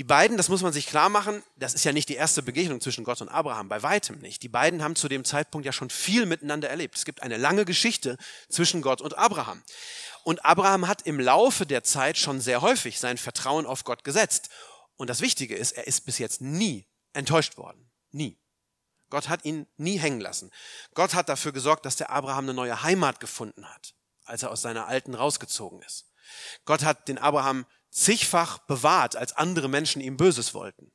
Die 0.00 0.04
beiden, 0.04 0.38
das 0.38 0.48
muss 0.48 0.62
man 0.62 0.72
sich 0.72 0.86
klar 0.86 1.10
machen, 1.10 1.42
das 1.56 1.74
ist 1.74 1.84
ja 1.84 1.92
nicht 1.92 2.08
die 2.08 2.14
erste 2.14 2.42
Begegnung 2.42 2.80
zwischen 2.80 3.04
Gott 3.04 3.20
und 3.20 3.28
Abraham, 3.28 3.68
bei 3.68 3.82
weitem 3.82 4.18
nicht. 4.20 4.42
Die 4.42 4.48
beiden 4.48 4.82
haben 4.82 4.96
zu 4.96 5.08
dem 5.08 5.26
Zeitpunkt 5.26 5.66
ja 5.66 5.72
schon 5.72 5.90
viel 5.90 6.24
miteinander 6.24 6.70
erlebt. 6.70 6.96
Es 6.96 7.04
gibt 7.04 7.22
eine 7.22 7.36
lange 7.36 7.66
Geschichte 7.66 8.16
zwischen 8.48 8.80
Gott 8.80 9.02
und 9.02 9.18
Abraham. 9.18 9.62
Und 10.24 10.42
Abraham 10.42 10.88
hat 10.88 11.02
im 11.02 11.20
Laufe 11.20 11.66
der 11.66 11.84
Zeit 11.84 12.16
schon 12.16 12.40
sehr 12.40 12.62
häufig 12.62 12.98
sein 12.98 13.18
Vertrauen 13.18 13.66
auf 13.66 13.84
Gott 13.84 14.02
gesetzt. 14.02 14.48
Und 14.96 15.10
das 15.10 15.20
Wichtige 15.20 15.54
ist, 15.54 15.72
er 15.72 15.86
ist 15.86 16.06
bis 16.06 16.16
jetzt 16.16 16.40
nie 16.40 16.86
enttäuscht 17.12 17.58
worden. 17.58 17.90
Nie. 18.10 18.38
Gott 19.10 19.28
hat 19.28 19.44
ihn 19.44 19.66
nie 19.76 19.98
hängen 19.98 20.22
lassen. 20.22 20.50
Gott 20.94 21.12
hat 21.12 21.28
dafür 21.28 21.52
gesorgt, 21.52 21.84
dass 21.84 21.96
der 21.96 22.08
Abraham 22.08 22.44
eine 22.44 22.54
neue 22.54 22.82
Heimat 22.82 23.20
gefunden 23.20 23.68
hat, 23.68 23.92
als 24.24 24.44
er 24.44 24.50
aus 24.50 24.62
seiner 24.62 24.86
alten 24.86 25.14
rausgezogen 25.14 25.82
ist. 25.82 26.06
Gott 26.64 26.84
hat 26.84 27.06
den 27.06 27.18
Abraham 27.18 27.66
zigfach 27.90 28.58
bewahrt, 28.58 29.16
als 29.16 29.32
andere 29.32 29.68
Menschen 29.68 30.00
ihm 30.00 30.16
Böses 30.16 30.54
wollten. 30.54 30.92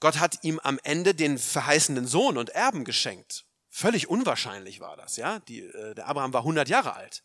Gott 0.00 0.18
hat 0.18 0.42
ihm 0.42 0.60
am 0.60 0.78
Ende 0.82 1.14
den 1.14 1.38
verheißenen 1.38 2.06
Sohn 2.06 2.36
und 2.36 2.50
Erben 2.50 2.84
geschenkt. 2.84 3.46
Völlig 3.70 4.08
unwahrscheinlich 4.08 4.80
war 4.80 4.96
das, 4.96 5.16
ja. 5.16 5.38
Die, 5.40 5.60
äh, 5.60 5.94
der 5.94 6.06
Abraham 6.06 6.32
war 6.32 6.42
100 6.42 6.68
Jahre 6.68 6.94
alt, 6.94 7.24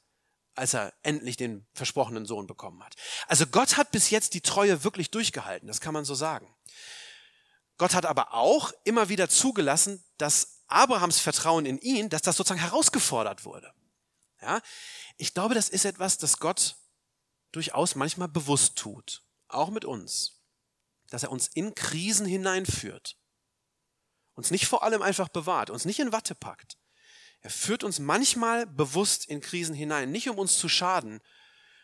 als 0.56 0.74
er 0.74 0.94
endlich 1.04 1.38
den 1.38 1.68
versprochenen 1.74 2.26
Sohn 2.26 2.48
bekommen 2.48 2.84
hat. 2.84 2.96
Also 3.28 3.46
Gott 3.48 3.78
hat 3.78 3.92
bis 3.92 4.10
jetzt 4.10 4.34
die 4.34 4.42
Treue 4.42 4.84
wirklich 4.84 5.12
durchgehalten, 5.12 5.68
das 5.68 5.82
kann 5.82 5.94
man 5.94 6.06
so 6.06 6.16
sagen. 6.16 6.56
Gott 7.78 7.94
hat 7.94 8.06
aber 8.06 8.34
auch 8.34 8.72
immer 8.84 9.10
wieder 9.10 9.30
zugelassen, 9.30 10.04
dass 10.18 10.64
Abrahams 10.68 11.20
Vertrauen 11.20 11.66
in 11.66 11.80
ihn, 11.80 12.10
dass 12.10 12.22
das 12.22 12.38
sozusagen 12.38 12.62
herausgefordert 12.62 13.46
wurde. 13.46 13.74
Ja, 14.42 14.62
ich 15.18 15.34
glaube, 15.34 15.56
das 15.56 15.70
ist 15.70 15.86
etwas, 15.86 16.18
das 16.18 16.40
Gott 16.40 16.78
durchaus 17.52 17.96
manchmal 17.96 18.28
bewusst 18.28 18.78
tut, 18.78 19.24
auch 19.48 19.70
mit 19.70 19.86
uns, 19.86 20.42
dass 21.10 21.24
er 21.24 21.32
uns 21.32 21.48
in 21.48 21.76
Krisen 21.76 22.26
hineinführt, 22.26 23.18
uns 24.34 24.52
nicht 24.52 24.68
vor 24.68 24.84
allem 24.84 25.02
einfach 25.02 25.30
bewahrt, 25.30 25.70
uns 25.70 25.86
nicht 25.86 26.00
in 26.00 26.12
Watte 26.12 26.36
packt. 26.36 26.78
Er 27.42 27.50
führt 27.50 27.84
uns 27.84 28.00
manchmal 28.00 28.66
bewusst 28.66 29.26
in 29.26 29.42
Krisen 29.42 29.74
hinein, 29.74 30.12
nicht 30.12 30.30
um 30.30 30.38
uns 30.38 30.58
zu 30.58 30.70
schaden, 30.70 31.22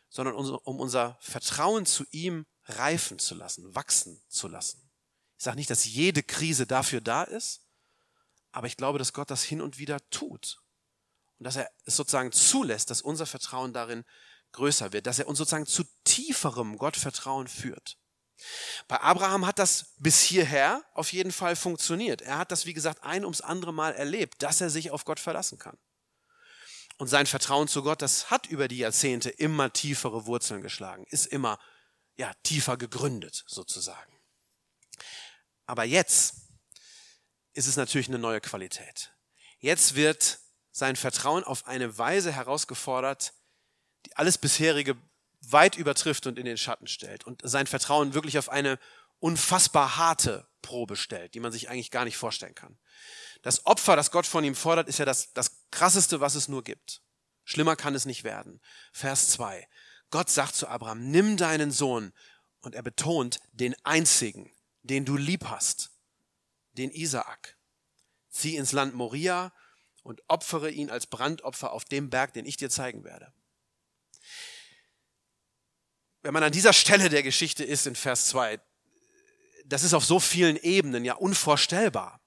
sondern 0.09 0.35
um 0.35 0.79
unser 0.79 1.17
Vertrauen 1.21 1.85
zu 1.85 2.05
ihm 2.11 2.45
reifen 2.65 3.19
zu 3.19 3.35
lassen, 3.35 3.73
wachsen 3.75 4.21
zu 4.27 4.47
lassen. 4.47 4.89
Ich 5.37 5.43
sage 5.43 5.57
nicht, 5.57 5.69
dass 5.69 5.85
jede 5.85 6.23
Krise 6.23 6.65
dafür 6.65 7.01
da 7.01 7.23
ist, 7.23 7.61
aber 8.51 8.67
ich 8.67 8.77
glaube, 8.77 8.99
dass 8.99 9.13
Gott 9.13 9.29
das 9.29 9.43
hin 9.43 9.61
und 9.61 9.77
wieder 9.77 10.09
tut 10.09 10.61
und 11.37 11.43
dass 11.43 11.57
er 11.57 11.69
es 11.83 11.95
sozusagen 11.95 12.31
zulässt, 12.31 12.89
dass 12.89 13.01
unser 13.01 13.25
Vertrauen 13.25 13.73
darin 13.73 14.05
größer 14.55 14.93
wird, 14.93 15.07
dass 15.07 15.19
er 15.19 15.27
uns 15.27 15.37
sozusagen 15.37 15.65
zu 15.65 15.83
tieferem 16.03 16.77
Gottvertrauen 16.77 17.47
führt. 17.47 17.97
Bei 18.87 18.99
Abraham 18.99 19.45
hat 19.45 19.59
das 19.59 19.93
bis 19.97 20.21
hierher 20.21 20.83
auf 20.93 21.13
jeden 21.13 21.31
Fall 21.31 21.55
funktioniert. 21.55 22.21
Er 22.21 22.37
hat 22.37 22.51
das, 22.51 22.65
wie 22.65 22.73
gesagt, 22.73 23.03
ein 23.03 23.23
ums 23.23 23.41
andere 23.41 23.73
Mal 23.73 23.93
erlebt, 23.93 24.41
dass 24.43 24.61
er 24.61 24.69
sich 24.69 24.91
auf 24.91 25.05
Gott 25.05 25.19
verlassen 25.19 25.57
kann. 25.57 25.77
Und 26.97 27.07
sein 27.07 27.25
Vertrauen 27.25 27.67
zu 27.67 27.83
Gott, 27.83 28.01
das 28.01 28.29
hat 28.29 28.47
über 28.47 28.67
die 28.67 28.77
Jahrzehnte 28.77 29.29
immer 29.29 29.71
tiefere 29.71 30.25
Wurzeln 30.25 30.61
geschlagen, 30.61 31.05
ist 31.09 31.25
immer 31.25 31.59
ja, 32.17 32.33
tiefer 32.43 32.77
gegründet 32.77 33.43
sozusagen. 33.47 34.17
Aber 35.65 35.83
jetzt 35.83 36.35
ist 37.53 37.67
es 37.67 37.75
natürlich 37.75 38.07
eine 38.07 38.19
neue 38.19 38.39
Qualität. 38.41 39.13
Jetzt 39.59 39.95
wird 39.95 40.39
sein 40.71 40.95
Vertrauen 40.95 41.43
auf 41.43 41.67
eine 41.67 41.97
Weise 41.97 42.31
herausgefordert, 42.31 43.33
die 44.05 44.15
alles 44.15 44.37
bisherige 44.37 44.95
weit 45.41 45.75
übertrifft 45.77 46.27
und 46.27 46.39
in 46.39 46.45
den 46.45 46.57
Schatten 46.57 46.87
stellt 46.87 47.25
und 47.25 47.41
sein 47.43 47.67
Vertrauen 47.67 48.13
wirklich 48.13 48.37
auf 48.37 48.49
eine 48.49 48.79
unfassbar 49.19 49.97
harte 49.97 50.47
Probe 50.61 50.95
stellt, 50.95 51.33
die 51.33 51.39
man 51.39 51.51
sich 51.51 51.69
eigentlich 51.69 51.91
gar 51.91 52.05
nicht 52.05 52.17
vorstellen 52.17 52.55
kann. 52.55 52.77
Das 53.41 53.65
Opfer, 53.65 53.95
das 53.95 54.11
Gott 54.11 54.25
von 54.25 54.43
ihm 54.43 54.55
fordert, 54.55 54.87
ist 54.87 54.99
ja 54.99 55.05
das, 55.05 55.33
das 55.33 55.63
krasseste, 55.71 56.19
was 56.19 56.35
es 56.35 56.47
nur 56.47 56.63
gibt. 56.63 57.01
Schlimmer 57.43 57.75
kann 57.75 57.93
es 57.93 58.05
nicht 58.05 58.23
werden. 58.23 58.59
Vers 58.91 59.29
2. 59.29 59.67
Gott 60.09 60.29
sagt 60.29 60.55
zu 60.55 60.67
Abraham, 60.67 61.11
nimm 61.11 61.37
deinen 61.37 61.71
Sohn 61.71 62.11
und 62.61 62.73
er 62.73 62.81
betont 62.81 63.39
den 63.51 63.75
einzigen, 63.83 64.51
den 64.81 65.05
du 65.05 65.15
lieb 65.17 65.45
hast, 65.45 65.91
den 66.73 66.91
Isaak. 66.91 67.57
Zieh 68.29 68.55
ins 68.55 68.71
Land 68.71 68.95
Moria 68.95 69.53
und 70.03 70.23
opfere 70.27 70.71
ihn 70.71 70.89
als 70.89 71.07
Brandopfer 71.07 71.71
auf 71.71 71.85
dem 71.85 72.09
Berg, 72.09 72.33
den 72.33 72.45
ich 72.45 72.57
dir 72.57 72.69
zeigen 72.69 73.03
werde 73.03 73.31
wenn 76.25 76.33
man 76.33 76.41
an 76.41 76.51
dieser 76.51 76.73
Stelle 76.73 77.09
der 77.09 77.21
Geschichte 77.21 77.63
ist 77.63 77.85
in 77.85 77.95
Vers 77.95 78.29
2, 78.29 78.59
das 79.63 79.83
ist 79.83 79.93
auf 79.93 80.03
so 80.03 80.19
vielen 80.19 80.57
Ebenen 80.57 81.05
ja 81.05 81.13
unvorstellbar, 81.13 82.19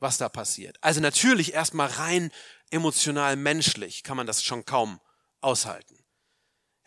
was 0.00 0.18
da 0.18 0.28
passiert. 0.28 0.76
Also 0.80 1.00
natürlich 1.00 1.54
erstmal 1.54 1.86
rein 1.86 2.32
emotional 2.70 3.36
menschlich 3.36 4.02
kann 4.02 4.16
man 4.16 4.26
das 4.26 4.42
schon 4.42 4.64
kaum 4.64 5.00
aushalten. 5.40 6.04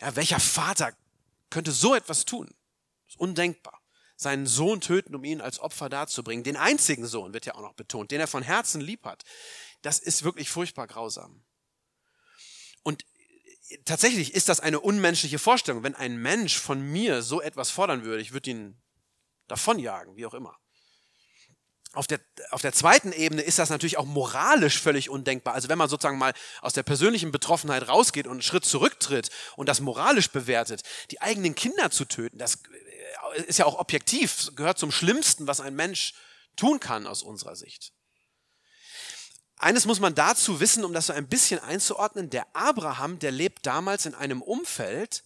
Ja, 0.02 0.14
welcher 0.14 0.40
Vater 0.40 0.92
könnte 1.48 1.72
so 1.72 1.94
etwas 1.94 2.26
tun? 2.26 2.54
Das 3.06 3.14
ist 3.14 3.20
undenkbar. 3.20 3.80
Seinen 4.16 4.46
Sohn 4.46 4.82
töten, 4.82 5.14
um 5.14 5.24
ihn 5.24 5.40
als 5.40 5.60
Opfer 5.60 5.88
darzubringen. 5.88 6.44
Den 6.44 6.58
einzigen 6.58 7.06
Sohn 7.06 7.32
wird 7.32 7.46
ja 7.46 7.54
auch 7.54 7.62
noch 7.62 7.74
betont, 7.74 8.10
den 8.10 8.20
er 8.20 8.26
von 8.26 8.42
Herzen 8.42 8.82
lieb 8.82 9.06
hat. 9.06 9.24
Das 9.80 10.00
ist 10.00 10.22
wirklich 10.22 10.50
furchtbar 10.50 10.86
grausam. 10.86 11.46
Und 12.82 13.06
tatsächlich 13.84 14.34
ist 14.34 14.48
das 14.48 14.60
eine 14.60 14.80
unmenschliche 14.80 15.38
Vorstellung. 15.38 15.82
Wenn 15.82 15.94
ein 15.94 16.16
Mensch 16.16 16.58
von 16.58 16.80
mir 16.80 17.22
so 17.22 17.40
etwas 17.40 17.70
fordern 17.70 18.04
würde, 18.04 18.22
ich 18.22 18.32
würde 18.32 18.50
ihn 18.50 18.80
davonjagen, 19.48 20.16
wie 20.16 20.26
auch 20.26 20.34
immer. 20.34 20.56
Auf 21.94 22.06
der, 22.06 22.20
auf 22.50 22.60
der 22.60 22.72
zweiten 22.72 23.12
Ebene 23.12 23.40
ist 23.42 23.58
das 23.58 23.70
natürlich 23.70 23.96
auch 23.96 24.04
moralisch 24.04 24.78
völlig 24.78 25.08
undenkbar. 25.08 25.54
Also 25.54 25.68
wenn 25.70 25.78
man 25.78 25.88
sozusagen 25.88 26.18
mal 26.18 26.34
aus 26.60 26.74
der 26.74 26.82
persönlichen 26.82 27.32
Betroffenheit 27.32 27.88
rausgeht 27.88 28.26
und 28.26 28.32
einen 28.32 28.42
Schritt 28.42 28.66
zurücktritt 28.66 29.30
und 29.56 29.68
das 29.68 29.80
moralisch 29.80 30.30
bewertet, 30.30 30.82
die 31.10 31.22
eigenen 31.22 31.54
Kinder 31.54 31.90
zu 31.90 32.04
töten, 32.04 32.38
das 32.38 32.58
ist 33.46 33.58
ja 33.58 33.64
auch 33.64 33.78
objektiv, 33.78 34.50
gehört 34.54 34.78
zum 34.78 34.92
Schlimmsten, 34.92 35.46
was 35.46 35.60
ein 35.60 35.74
Mensch 35.74 36.12
tun 36.56 36.78
kann 36.78 37.06
aus 37.06 37.22
unserer 37.22 37.56
Sicht. 37.56 37.92
Eines 39.58 39.86
muss 39.86 40.00
man 40.00 40.14
dazu 40.14 40.60
wissen, 40.60 40.84
um 40.84 40.92
das 40.92 41.06
so 41.06 41.12
ein 41.12 41.28
bisschen 41.28 41.58
einzuordnen. 41.58 42.30
Der 42.30 42.46
Abraham, 42.54 43.18
der 43.18 43.32
lebt 43.32 43.66
damals 43.66 44.06
in 44.06 44.14
einem 44.14 44.42
Umfeld, 44.42 45.24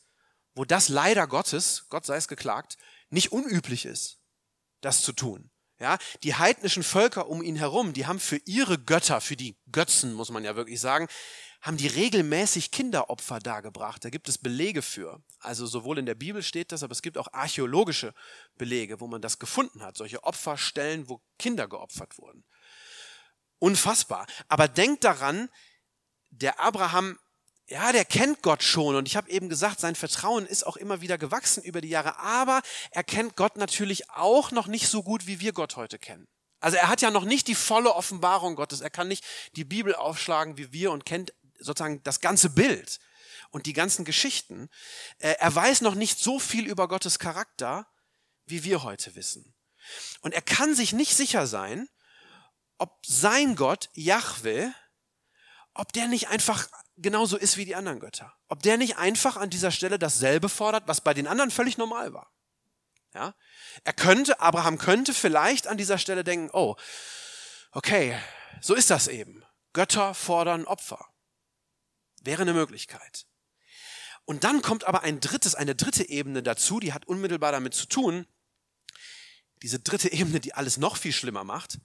wo 0.55 0.65
das 0.65 0.89
leider 0.89 1.27
Gottes, 1.27 1.87
Gott 1.89 2.07
sei 2.07 2.17
es 2.17 2.29
geklagt, 2.29 2.77
nicht 3.11 3.33
unüblich 3.33 3.85
ist, 3.85 4.19
das 4.81 5.03
zu 5.03 5.13
tun. 5.13 5.51
Ja, 5.79 5.99
die 6.23 6.37
heidnischen 6.37 6.85
Völker 6.85 7.29
um 7.29 7.43
ihn 7.43 7.57
herum, 7.57 7.93
die 7.93 8.07
haben 8.07 8.21
für 8.21 8.41
ihre 8.45 8.79
Götter, 8.79 9.21
für 9.21 9.37
die 9.37 9.59
Götzen, 9.73 10.15
muss 10.15 10.31
man 10.31 10.45
ja 10.45 10.55
wirklich 10.55 10.81
sagen, 10.81 11.09
haben 11.61 11.77
die 11.77 11.89
regelmäßig 11.89 12.71
Kinderopfer 12.71 13.39
dargebracht. 13.39 14.05
Da 14.05 14.11
gibt 14.11 14.29
es 14.29 14.39
Belege 14.39 14.83
für. 14.83 15.23
Also 15.41 15.67
sowohl 15.67 15.99
in 15.99 16.07
der 16.07 16.15
Bibel 16.15 16.43
steht 16.43 16.73
das, 16.73 16.83
aber 16.83 16.93
es 16.93 17.03
gibt 17.03 17.19
auch 17.19 17.33
archäologische 17.33 18.15
Belege, 18.57 19.01
wo 19.01 19.07
man 19.07 19.23
das 19.23 19.39
gefunden 19.39 19.83
hat. 19.83 19.97
Solche 19.97 20.25
Opferstellen, 20.25 21.09
wo 21.09 21.21
Kinder 21.39 21.69
geopfert 21.69 22.19
wurden. 22.19 22.45
Unfassbar. 23.63 24.27
Aber 24.49 24.67
denkt 24.67 25.05
daran, 25.05 25.49
der 26.31 26.59
Abraham, 26.59 27.17
ja, 27.69 27.93
der 27.93 28.05
kennt 28.05 28.43
Gott 28.43 28.65
schon. 28.65 28.97
Und 28.97 29.07
ich 29.07 29.15
habe 29.15 29.31
eben 29.31 29.49
gesagt, 29.49 29.79
sein 29.79 29.95
Vertrauen 29.95 30.47
ist 30.47 30.67
auch 30.67 30.77
immer 30.77 31.01
wieder 31.01 31.17
gewachsen 31.17 31.63
über 31.63 31.81
die 31.81 31.89
Jahre. 31.89 32.19
Aber 32.19 32.61
er 32.91 33.05
kennt 33.05 33.37
Gott 33.37 33.57
natürlich 33.57 34.11
auch 34.11 34.51
noch 34.51 34.67
nicht 34.67 34.89
so 34.89 35.05
gut, 35.05 35.29
wie 35.29 35.39
wir 35.39 35.53
Gott 35.53 35.77
heute 35.77 36.01
kennen. 36.01 36.27
Also 36.59 36.77
er 36.77 36.89
hat 36.89 37.03
ja 37.03 37.13
noch 37.13 37.25
nicht 37.25 37.47
die 37.47 37.55
volle 37.55 37.95
Offenbarung 37.95 38.57
Gottes. 38.57 38.81
Er 38.81 38.91
kann 38.91 39.07
nicht 39.07 39.25
die 39.55 39.65
Bibel 39.65 39.95
aufschlagen 39.95 40.59
wie 40.59 40.73
wir 40.73 40.91
und 40.91 41.07
kennt 41.07 41.33
sozusagen 41.61 42.03
das 42.03 42.19
ganze 42.19 42.51
Bild 42.51 42.99
und 43.51 43.67
die 43.67 43.75
ganzen 43.75 44.05
Geschichten. 44.05 44.71
Äh, 45.19 45.37
er 45.39 45.55
weiß 45.55 45.83
noch 45.83 45.95
nicht 45.95 46.19
so 46.19 46.41
viel 46.41 46.67
über 46.67 46.89
Gottes 46.89 47.21
Charakter, 47.21 47.87
wie 48.45 48.65
wir 48.65 48.83
heute 48.83 49.15
wissen. 49.15 49.55
Und 50.21 50.35
er 50.35 50.43
kann 50.43 50.75
sich 50.75 50.93
nicht 50.93 51.15
sicher 51.15 51.47
sein, 51.47 51.89
ob 52.83 53.07
sein 53.07 53.55
Gott, 53.55 53.91
Yahweh, 53.95 54.69
ob 55.73 55.93
der 55.93 56.09
nicht 56.09 56.31
einfach 56.31 56.69
genauso 56.97 57.37
ist 57.37 57.57
wie 57.57 57.65
die 57.65 57.77
anderen 57.77 58.01
Götter. 58.01 58.35
Ob 58.49 58.61
der 58.61 58.77
nicht 58.77 58.97
einfach 58.97 59.37
an 59.37 59.51
dieser 59.51 59.71
Stelle 59.71 60.01
dasselbe 60.01 60.49
fordert, 60.49 60.89
was 60.89 61.01
bei 61.01 61.15
den 61.15 61.29
anderen 61.29 61.53
völlig 61.53 61.79
normal 61.79 62.13
war. 62.13 62.33
Ja? 63.15 63.37
Er 63.85 63.93
könnte, 63.93 64.41
Abraham 64.41 64.79
könnte 64.79 65.15
vielleicht 65.15 65.69
an 65.69 65.79
dieser 65.79 65.97
Stelle 65.97 66.25
denken, 66.25 66.51
oh, 66.53 66.75
okay, 67.71 68.19
so 68.61 68.75
ist 68.75 68.91
das 68.91 69.07
eben. 69.07 69.45
Götter 69.73 70.13
fordern 70.13 70.65
Opfer. 70.65 71.07
Wäre 72.23 72.43
eine 72.43 72.53
Möglichkeit. 72.53 73.27
Und 74.25 74.43
dann 74.43 74.61
kommt 74.61 74.83
aber 74.83 75.03
ein 75.05 75.21
drittes, 75.21 75.55
eine 75.55 75.77
dritte 75.77 76.09
Ebene 76.09 76.43
dazu, 76.43 76.81
die 76.81 76.93
hat 76.93 77.07
unmittelbar 77.07 77.53
damit 77.53 77.75
zu 77.75 77.87
tun. 77.87 78.27
Diese 79.63 79.79
dritte 79.79 80.11
Ebene, 80.13 80.41
die 80.41 80.55
alles 80.55 80.79
noch 80.79 80.97
viel 80.97 81.13
schlimmer 81.13 81.45
macht. 81.45 81.79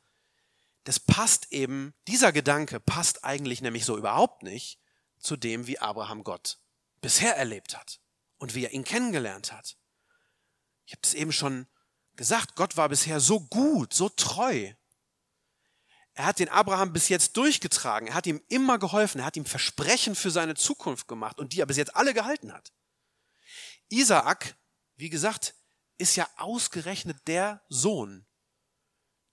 Das 0.88 1.01
passt 1.01 1.51
eben, 1.51 1.94
dieser 2.08 2.32
Gedanke 2.32 2.79
passt 2.79 3.25
eigentlich 3.25 3.60
nämlich 3.60 3.84
so 3.84 3.98
überhaupt 3.98 4.44
nicht 4.44 4.79
zu 5.20 5.36
dem, 5.36 5.67
wie 5.67 5.79
Abraham 5.79 6.24
Gott 6.24 6.60
bisher 7.01 7.36
erlebt 7.36 7.77
hat 7.77 8.00
und 8.38 8.56
wie 8.56 8.63
er 8.63 8.72
ihn 8.72 8.86
kennengelernt 8.86 9.51
hat. 9.51 9.75
Ich 10.86 10.94
habe 10.94 11.01
es 11.03 11.13
eben 11.13 11.34
schon 11.34 11.67
gesagt, 12.15 12.56
Gott 12.56 12.77
war 12.77 12.88
bisher 12.88 13.20
so 13.20 13.41
gut, 13.41 13.94
so 13.94 14.08
treu. 14.08 14.72
Er 16.13 16.25
hat 16.25 16.39
den 16.39 16.48
Abraham 16.48 16.94
bis 16.94 17.10
jetzt 17.10 17.36
durchgetragen, 17.36 18.08
er 18.08 18.13
hat 18.13 18.25
ihm 18.25 18.41
immer 18.48 18.79
geholfen, 18.79 19.20
er 19.20 19.25
hat 19.25 19.36
ihm 19.36 19.46
Versprechen 19.46 20.15
für 20.15 20.32
seine 20.32 20.56
Zukunft 20.56 21.10
gemacht 21.10 21.38
und 21.38 21.51
die 21.51 21.60
er 21.60 21.65
bis 21.65 21.75
jetzt 21.75 21.98
alle 21.98 22.13
gehalten 22.13 22.53
hat. 22.53 22.72
Isaak, 23.89 24.56
wie 24.96 25.10
gesagt, 25.10 25.53
ist 25.98 26.15
ja 26.15 26.29
ausgerechnet 26.38 27.27
der 27.27 27.62
Sohn, 27.67 28.25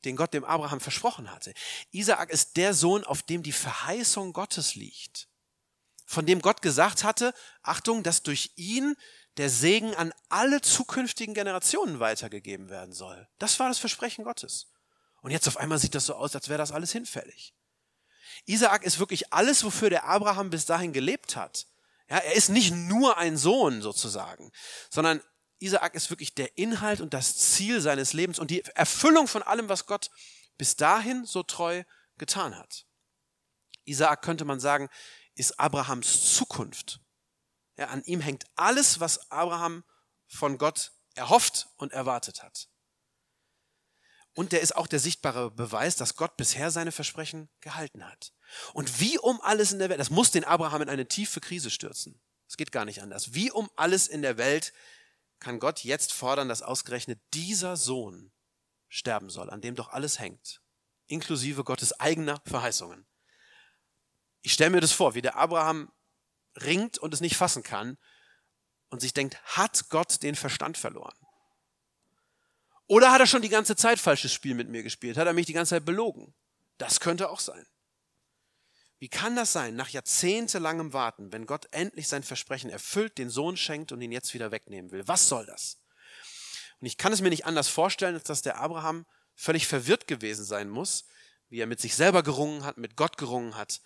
den 0.05 0.17
Gott 0.17 0.35
dem 0.35 0.45
Abraham 0.45 0.81
versprochen 0.81 1.31
hatte. 1.31 1.53
Isaak 1.91 2.31
ist 2.31 2.57
der 2.57 2.75
Sohn, 2.75 3.05
auf 3.05 3.23
dem 3.23 3.43
die 3.43 3.53
Verheißung 3.53 4.33
Gottes 4.33 4.75
liegt 4.75 5.29
von 6.07 6.27
dem 6.27 6.41
Gott 6.41 6.63
gesagt 6.63 7.05
hatte, 7.05 7.35
Achtung, 7.63 8.03
dass 8.03 8.23
durch 8.23 8.53
ihn 8.57 8.97
der 9.37 9.51
Segen 9.51 9.95
an 9.95 10.13
alle 10.29 10.61
zukünftigen 10.61 11.35
Generationen 11.35 11.99
weitergegeben 11.99 12.71
werden 12.71 12.93
soll. 12.93 13.29
Das 13.39 13.59
war 13.59 13.69
das 13.69 13.79
Versprechen 13.79 14.25
Gottes. 14.25 14.71
Und 15.23 15.31
jetzt 15.31 15.49
auf 15.49 15.57
einmal 15.57 15.79
sieht 15.79 15.95
das 15.95 16.07
so 16.07 16.15
aus, 16.15 16.35
als 16.35 16.49
wäre 16.49 16.59
das 16.59 16.73
alles 16.73 16.93
hinfällig. 16.93 17.55
Isaak 18.47 18.85
ist 18.85 18.99
wirklich 18.99 19.33
alles, 19.33 19.65
wofür 19.65 19.91
der 19.91 20.05
Abraham 20.05 20.51
bis 20.51 20.67
dahin 20.67 20.93
gelebt 20.93 21.37
hat. 21.37 21.67
Ja, 22.09 22.19
er 22.19 22.35
ist 22.35 22.51
nicht 22.51 22.73
nur 22.73 23.17
ein 23.17 23.37
Sohn 23.37 23.81
sozusagen, 23.81 24.53
sondern 24.91 25.23
Isaak 25.65 25.95
ist 25.95 26.11
wirklich 26.11 26.35
der 26.35 26.59
Inhalt 26.59 27.01
und 27.01 27.15
das 27.15 27.37
Ziel 27.37 27.81
seines 27.81 28.13
Lebens 28.13 28.39
und 28.39 28.51
die 28.51 28.63
Erfüllung 28.75 29.27
von 29.27 29.43
allem, 29.43 29.69
was 29.69 29.87
Gott 29.87 30.11
bis 30.59 30.77
dahin 30.77 31.25
so 31.25 31.43
treu 31.43 31.85
getan 32.19 32.57
hat. 32.57 32.87
Isaak 33.85 34.23
könnte 34.23 34.45
man 34.45 34.61
sagen, 34.61 34.89
ist 35.35 35.59
Abrahams 35.59 36.35
Zukunft. 36.35 37.01
Ja, 37.77 37.87
an 37.87 38.05
ihm 38.05 38.21
hängt 38.21 38.45
alles, 38.55 39.01
was 39.01 39.31
Abraham 39.31 39.85
von 40.27 40.59
Gott 40.59 40.93
erhofft 41.15 41.69
und 41.77 41.93
erwartet 41.93 42.43
hat. 42.43 42.69
Und 44.35 44.53
der 44.53 44.61
ist 44.61 44.77
auch 44.77 44.87
der 44.87 44.99
sichtbare 44.99 45.51
Beweis, 45.51 45.97
dass 45.97 46.17
Gott 46.17 46.37
bisher 46.37 46.71
seine 46.71 46.93
Versprechen 46.93 47.49
gehalten 47.61 48.05
hat. 48.05 48.33
Und 48.73 49.01
wie 49.01 49.19
um 49.19 49.41
alles 49.41 49.73
in 49.73 49.79
der 49.79 49.89
Welt, 49.89 50.01
das 50.01 50.11
muss 50.11 50.31
den 50.31 50.45
Abraham 50.45 50.83
in 50.83 50.89
eine 50.89 51.07
tiefe 51.07 51.41
Krise 51.41 51.71
stürzen. 51.71 52.21
Es 52.49 52.57
geht 52.57 52.73
gar 52.73 52.85
nicht 52.85 53.01
anders. 53.01 53.33
Wie 53.33 53.51
um 53.51 53.71
alles 53.77 54.09
in 54.09 54.23
der 54.23 54.37
Welt 54.37 54.73
kann 55.41 55.59
Gott 55.59 55.85
jetzt 55.85 56.13
fordern, 56.13 56.49
dass 56.49 56.63
ausgerechnet 56.63 57.21
dieser 57.33 57.77
Sohn 57.77 58.33
sterben 58.89 59.31
soll, 59.31 59.51
an 59.51 59.61
dem 59.61 59.75
doch 59.75 59.89
alles 59.89 60.19
hängt, 60.19 60.61
inklusive 61.07 61.65
Gottes 61.65 61.99
eigener 62.01 62.41
Verheißungen. 62.47 63.07
Ich 64.43 64.53
stelle 64.53 64.71
mir 64.71 64.81
das 64.81 64.93
vor, 64.93 65.15
wie 65.15 65.23
der 65.23 65.37
Abraham 65.37 65.91
ringt 66.57 66.99
und 66.99 67.13
es 67.13 67.21
nicht 67.21 67.37
fassen 67.37 67.63
kann 67.63 67.99
und 68.91 69.01
sich 69.01 69.13
denkt, 69.13 69.43
hat 69.57 69.89
Gott 69.89 70.23
den 70.23 70.37
Verstand 70.37 70.79
verloren? 70.79 71.17
Oder 72.87 73.11
hat 73.11 73.21
er 73.21 73.27
schon 73.27 73.43
die 73.43 73.49
ganze 73.49 73.77
Zeit 73.77 73.99
falsches 73.99 74.33
Spiel 74.33 74.55
mit 74.55 74.69
mir 74.69 74.83
gespielt? 74.83 75.17
Hat 75.17 75.27
er 75.27 75.33
mich 75.33 75.47
die 75.47 75.53
ganze 75.53 75.71
Zeit 75.71 75.85
belogen? 75.85 76.35
Das 76.79 77.01
könnte 77.01 77.31
auch 77.31 77.41
sein. 77.41 77.67
Wie 79.05 79.11
kann 79.11 79.37
das 79.37 79.53
sein, 79.53 79.77
nach 79.77 79.91
jahrzehntelangem 79.91 80.95
Warten, 80.95 81.31
wenn 81.31 81.45
Gott 81.45 81.69
endlich 81.73 82.09
sein 82.09 82.23
Versprechen 82.23 82.71
erfüllt, 82.71 83.19
den 83.19 83.29
Sohn 83.29 83.59
schenkt 83.59 83.93
und 83.93 84.01
ihn 84.01 84.13
jetzt 84.13 84.33
wieder 84.33 84.51
wegnehmen 84.51 84.93
will? 84.93 85.07
Was 85.07 85.29
soll 85.29 85.45
das? 85.45 85.77
Und 86.81 86.87
ich 86.87 86.97
kann 86.97 87.13
es 87.13 87.21
mir 87.21 87.29
nicht 87.29 87.45
anders 87.45 87.69
vorstellen, 87.69 88.15
als 88.15 88.25
dass 88.25 88.41
der 88.41 88.59
Abraham 88.59 89.05
völlig 89.35 89.67
verwirrt 89.67 90.07
gewesen 90.07 90.47
sein 90.47 90.71
muss, 90.71 91.05
wie 91.51 91.61
er 91.61 91.67
mit 91.67 91.83
sich 91.83 91.97
selber 91.97 92.23
gerungen 92.23 92.65
hat, 92.65 92.79
mit 92.79 92.97
Gott 92.97 93.19
gerungen 93.19 93.57
hat 93.57 93.83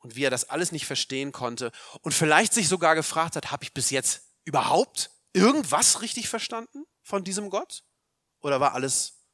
und 0.00 0.14
wie 0.14 0.24
er 0.24 0.30
das 0.30 0.50
alles 0.50 0.72
nicht 0.72 0.84
verstehen 0.84 1.32
konnte 1.32 1.72
und 2.02 2.12
vielleicht 2.12 2.52
sich 2.52 2.68
sogar 2.68 2.94
gefragt 2.94 3.36
hat, 3.36 3.50
habe 3.50 3.64
ich 3.64 3.72
bis 3.72 3.88
jetzt 3.88 4.24
überhaupt 4.44 5.10
irgendwas 5.32 6.02
richtig 6.02 6.28
verstanden 6.28 6.84
von 7.00 7.24
diesem 7.24 7.48
Gott? 7.48 7.82
Oder 8.40 8.60
war 8.60 8.74
alles 8.74 9.24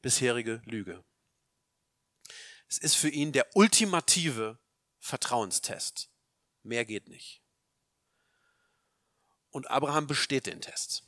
bisherige 0.00 0.62
Lüge? 0.64 1.02
Es 2.68 2.78
ist 2.78 2.94
für 2.94 3.08
ihn 3.08 3.32
der 3.32 3.48
ultimative 3.56 4.60
Vertrauenstest. 5.06 6.10
Mehr 6.64 6.84
geht 6.84 7.08
nicht. 7.08 7.40
Und 9.50 9.70
Abraham 9.70 10.08
besteht 10.08 10.46
den 10.46 10.60
Test. 10.60 11.04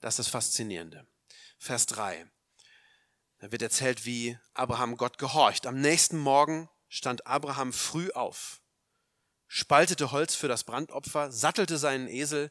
Das 0.00 0.14
ist 0.14 0.26
das 0.26 0.28
Faszinierende. 0.28 1.06
Vers 1.56 1.86
3. 1.86 2.28
Da 3.38 3.52
wird 3.52 3.62
erzählt, 3.62 4.04
wie 4.04 4.36
Abraham 4.52 4.96
Gott 4.96 5.18
gehorcht. 5.18 5.66
Am 5.66 5.80
nächsten 5.80 6.18
Morgen 6.18 6.68
stand 6.88 7.24
Abraham 7.24 7.72
früh 7.72 8.10
auf, 8.10 8.60
spaltete 9.46 10.10
Holz 10.10 10.34
für 10.34 10.48
das 10.48 10.64
Brandopfer, 10.64 11.30
sattelte 11.30 11.78
seinen 11.78 12.08
Esel, 12.08 12.50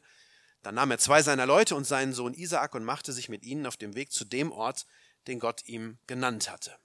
dann 0.62 0.76
nahm 0.76 0.90
er 0.90 0.98
zwei 0.98 1.22
seiner 1.22 1.44
Leute 1.44 1.74
und 1.74 1.84
seinen 1.84 2.14
Sohn 2.14 2.32
Isaak 2.32 2.74
und 2.74 2.84
machte 2.84 3.12
sich 3.12 3.28
mit 3.28 3.44
ihnen 3.44 3.66
auf 3.66 3.76
dem 3.76 3.94
Weg 3.94 4.12
zu 4.12 4.24
dem 4.24 4.50
Ort, 4.50 4.86
den 5.26 5.40
Gott 5.40 5.66
ihm 5.66 5.98
genannt 6.06 6.50
hatte. 6.50 6.78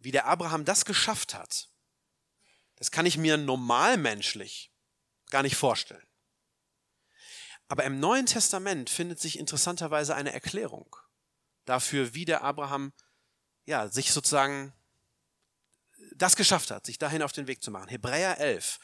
Wie 0.00 0.10
der 0.10 0.26
Abraham 0.26 0.64
das 0.64 0.84
geschafft 0.84 1.34
hat, 1.34 1.68
das 2.76 2.90
kann 2.90 3.06
ich 3.06 3.18
mir 3.18 3.36
normalmenschlich 3.36 4.72
gar 5.30 5.42
nicht 5.42 5.56
vorstellen. 5.56 6.06
Aber 7.68 7.84
im 7.84 8.00
Neuen 8.00 8.26
Testament 8.26 8.90
findet 8.90 9.20
sich 9.20 9.38
interessanterweise 9.38 10.16
eine 10.16 10.32
Erklärung 10.32 10.96
dafür, 11.66 12.14
wie 12.14 12.24
der 12.24 12.42
Abraham 12.42 12.92
ja, 13.64 13.88
sich 13.88 14.10
sozusagen 14.10 14.72
das 16.16 16.34
geschafft 16.34 16.70
hat, 16.70 16.86
sich 16.86 16.98
dahin 16.98 17.22
auf 17.22 17.32
den 17.32 17.46
Weg 17.46 17.62
zu 17.62 17.70
machen. 17.70 17.88
Hebräer 17.88 18.38
11, 18.38 18.80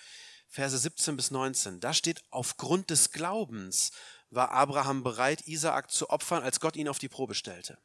Verse 0.48 0.78
17 0.78 1.16
bis 1.16 1.30
19, 1.30 1.80
da 1.80 1.92
steht, 1.92 2.22
aufgrund 2.30 2.90
des 2.90 3.10
Glaubens 3.10 3.90
war 4.30 4.52
Abraham 4.52 5.02
bereit, 5.02 5.46
Isaak 5.46 5.90
zu 5.90 6.10
opfern, 6.10 6.42
als 6.42 6.60
Gott 6.60 6.76
ihn 6.76 6.88
auf 6.88 6.98
die 6.98 7.08
Probe 7.08 7.34
stellte. 7.34 7.78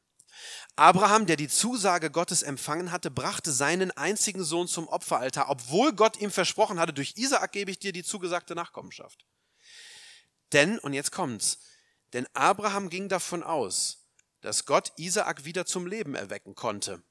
Abraham, 0.76 1.26
der 1.26 1.36
die 1.36 1.48
Zusage 1.48 2.12
Gottes 2.12 2.44
empfangen 2.44 2.92
hatte, 2.92 3.12
brachte 3.12 3.52
seinen 3.52 3.92
einzigen 3.92 4.44
Sohn 4.44 4.68
zum 4.68 4.88
Opferaltar, 4.88 5.50
obwohl 5.50 5.94
Gott 5.94 6.18
ihm 6.18 6.32
versprochen 6.32 6.80
hatte, 6.80 6.94
durch 6.94 7.14
Isaak 7.18 7.52
gebe 7.52 7.72
ich 7.72 7.80
dir 7.80 7.92
die 7.92 8.04
zugesagte 8.04 8.56
Nachkommenschaft. 8.56 9.26
Denn, 10.54 10.80
und 10.80 10.94
jetzt 10.94 11.12
kommt's, 11.12 11.60
denn 12.14 12.28
Abraham 12.34 12.90
ging 12.90 13.10
davon 13.10 13.44
aus, 13.44 14.10
dass 14.42 14.66
Gott 14.66 14.92
Isaak 14.98 15.46
wieder 15.46 15.66
zum 15.66 15.86
Leben 15.88 16.16
erwecken 16.16 16.56
konnte. 16.56 17.04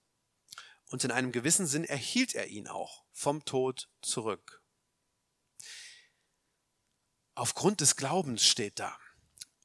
Und 0.87 1.05
in 1.05 1.13
einem 1.13 1.33
gewissen 1.33 1.67
Sinn 1.67 1.85
erhielt 1.85 2.35
er 2.35 2.49
ihn 2.49 2.67
auch 2.67 3.05
vom 3.13 3.45
Tod 3.45 3.89
zurück. 4.03 4.63
Aufgrund 7.35 7.81
des 7.81 7.97
Glaubens 7.97 8.45
steht 8.45 8.79
da. 8.81 8.99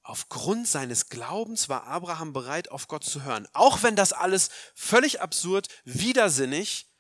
Aufgrund 0.08 0.68
seines 0.68 1.10
Glaubens 1.10 1.68
war 1.68 1.88
Abraham 1.88 2.32
bereit, 2.32 2.70
auf 2.70 2.88
Gott 2.88 3.04
zu 3.04 3.24
hören. 3.24 3.48
Auch 3.54 3.82
wenn 3.82 3.96
das 3.96 4.14
alles 4.14 4.52
völlig 4.76 5.20
absurd, 5.20 5.68
widersinnig 5.84 6.94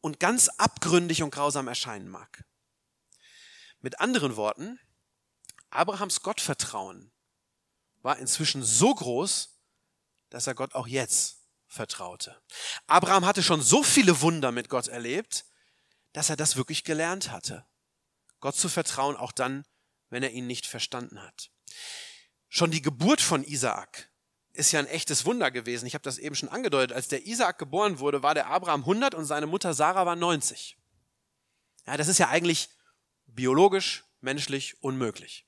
und 0.00 0.20
ganz 0.20 0.48
abgründig 0.48 1.24
und 1.24 1.32
grausam 1.32 1.66
erscheinen 1.66 2.08
mag. 2.08 2.44
Mit 3.80 3.98
anderen 3.98 4.36
Worten, 4.36 4.78
Abrahams 5.70 6.22
Gottvertrauen 6.22 7.10
war 8.02 8.18
inzwischen 8.18 8.62
so 8.62 8.94
groß, 8.94 9.58
dass 10.30 10.46
er 10.46 10.54
Gott 10.54 10.76
auch 10.76 10.86
jetzt 10.86 11.38
vertraute. 11.66 12.40
Abraham 12.86 13.26
hatte 13.26 13.42
schon 13.42 13.62
so 13.62 13.82
viele 13.82 14.20
Wunder 14.20 14.52
mit 14.52 14.68
Gott 14.68 14.86
erlebt, 14.86 15.44
dass 16.12 16.30
er 16.30 16.36
das 16.36 16.54
wirklich 16.54 16.84
gelernt 16.84 17.32
hatte. 17.32 17.66
Gott 18.38 18.54
zu 18.54 18.68
vertrauen, 18.68 19.16
auch 19.16 19.32
dann, 19.32 19.64
wenn 20.08 20.22
er 20.22 20.30
ihn 20.30 20.46
nicht 20.46 20.66
verstanden 20.66 21.20
hat. 21.20 21.50
Schon 22.54 22.70
die 22.70 22.82
Geburt 22.82 23.22
von 23.22 23.44
Isaak 23.44 24.10
ist 24.52 24.72
ja 24.72 24.78
ein 24.78 24.86
echtes 24.86 25.24
Wunder 25.24 25.50
gewesen. 25.50 25.86
Ich 25.86 25.94
habe 25.94 26.04
das 26.04 26.18
eben 26.18 26.34
schon 26.34 26.50
angedeutet. 26.50 26.94
Als 26.94 27.08
der 27.08 27.24
Isaak 27.24 27.58
geboren 27.58 27.98
wurde, 27.98 28.22
war 28.22 28.34
der 28.34 28.48
Abraham 28.48 28.80
100 28.80 29.14
und 29.14 29.24
seine 29.24 29.46
Mutter 29.46 29.72
Sarah 29.72 30.04
war 30.04 30.16
90. 30.16 30.76
Ja, 31.86 31.96
das 31.96 32.08
ist 32.08 32.18
ja 32.18 32.28
eigentlich 32.28 32.68
biologisch, 33.24 34.04
menschlich 34.20 34.82
unmöglich. 34.82 35.46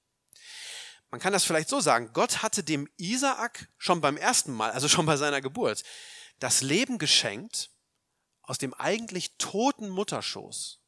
Man 1.10 1.20
kann 1.20 1.34
das 1.34 1.44
vielleicht 1.44 1.68
so 1.68 1.78
sagen, 1.78 2.10
Gott 2.14 2.42
hatte 2.42 2.64
dem 2.64 2.88
Isaak 2.96 3.68
schon 3.76 4.00
beim 4.00 4.16
ersten 4.16 4.54
Mal, 4.54 4.70
also 4.70 4.88
schon 4.88 5.04
bei 5.04 5.18
seiner 5.18 5.42
Geburt, 5.42 5.82
das 6.38 6.62
Leben 6.62 6.96
geschenkt 6.96 7.70
aus 8.40 8.56
dem 8.56 8.72
eigentlich 8.72 9.36
toten 9.36 9.90
Mutterschoß 9.90 10.80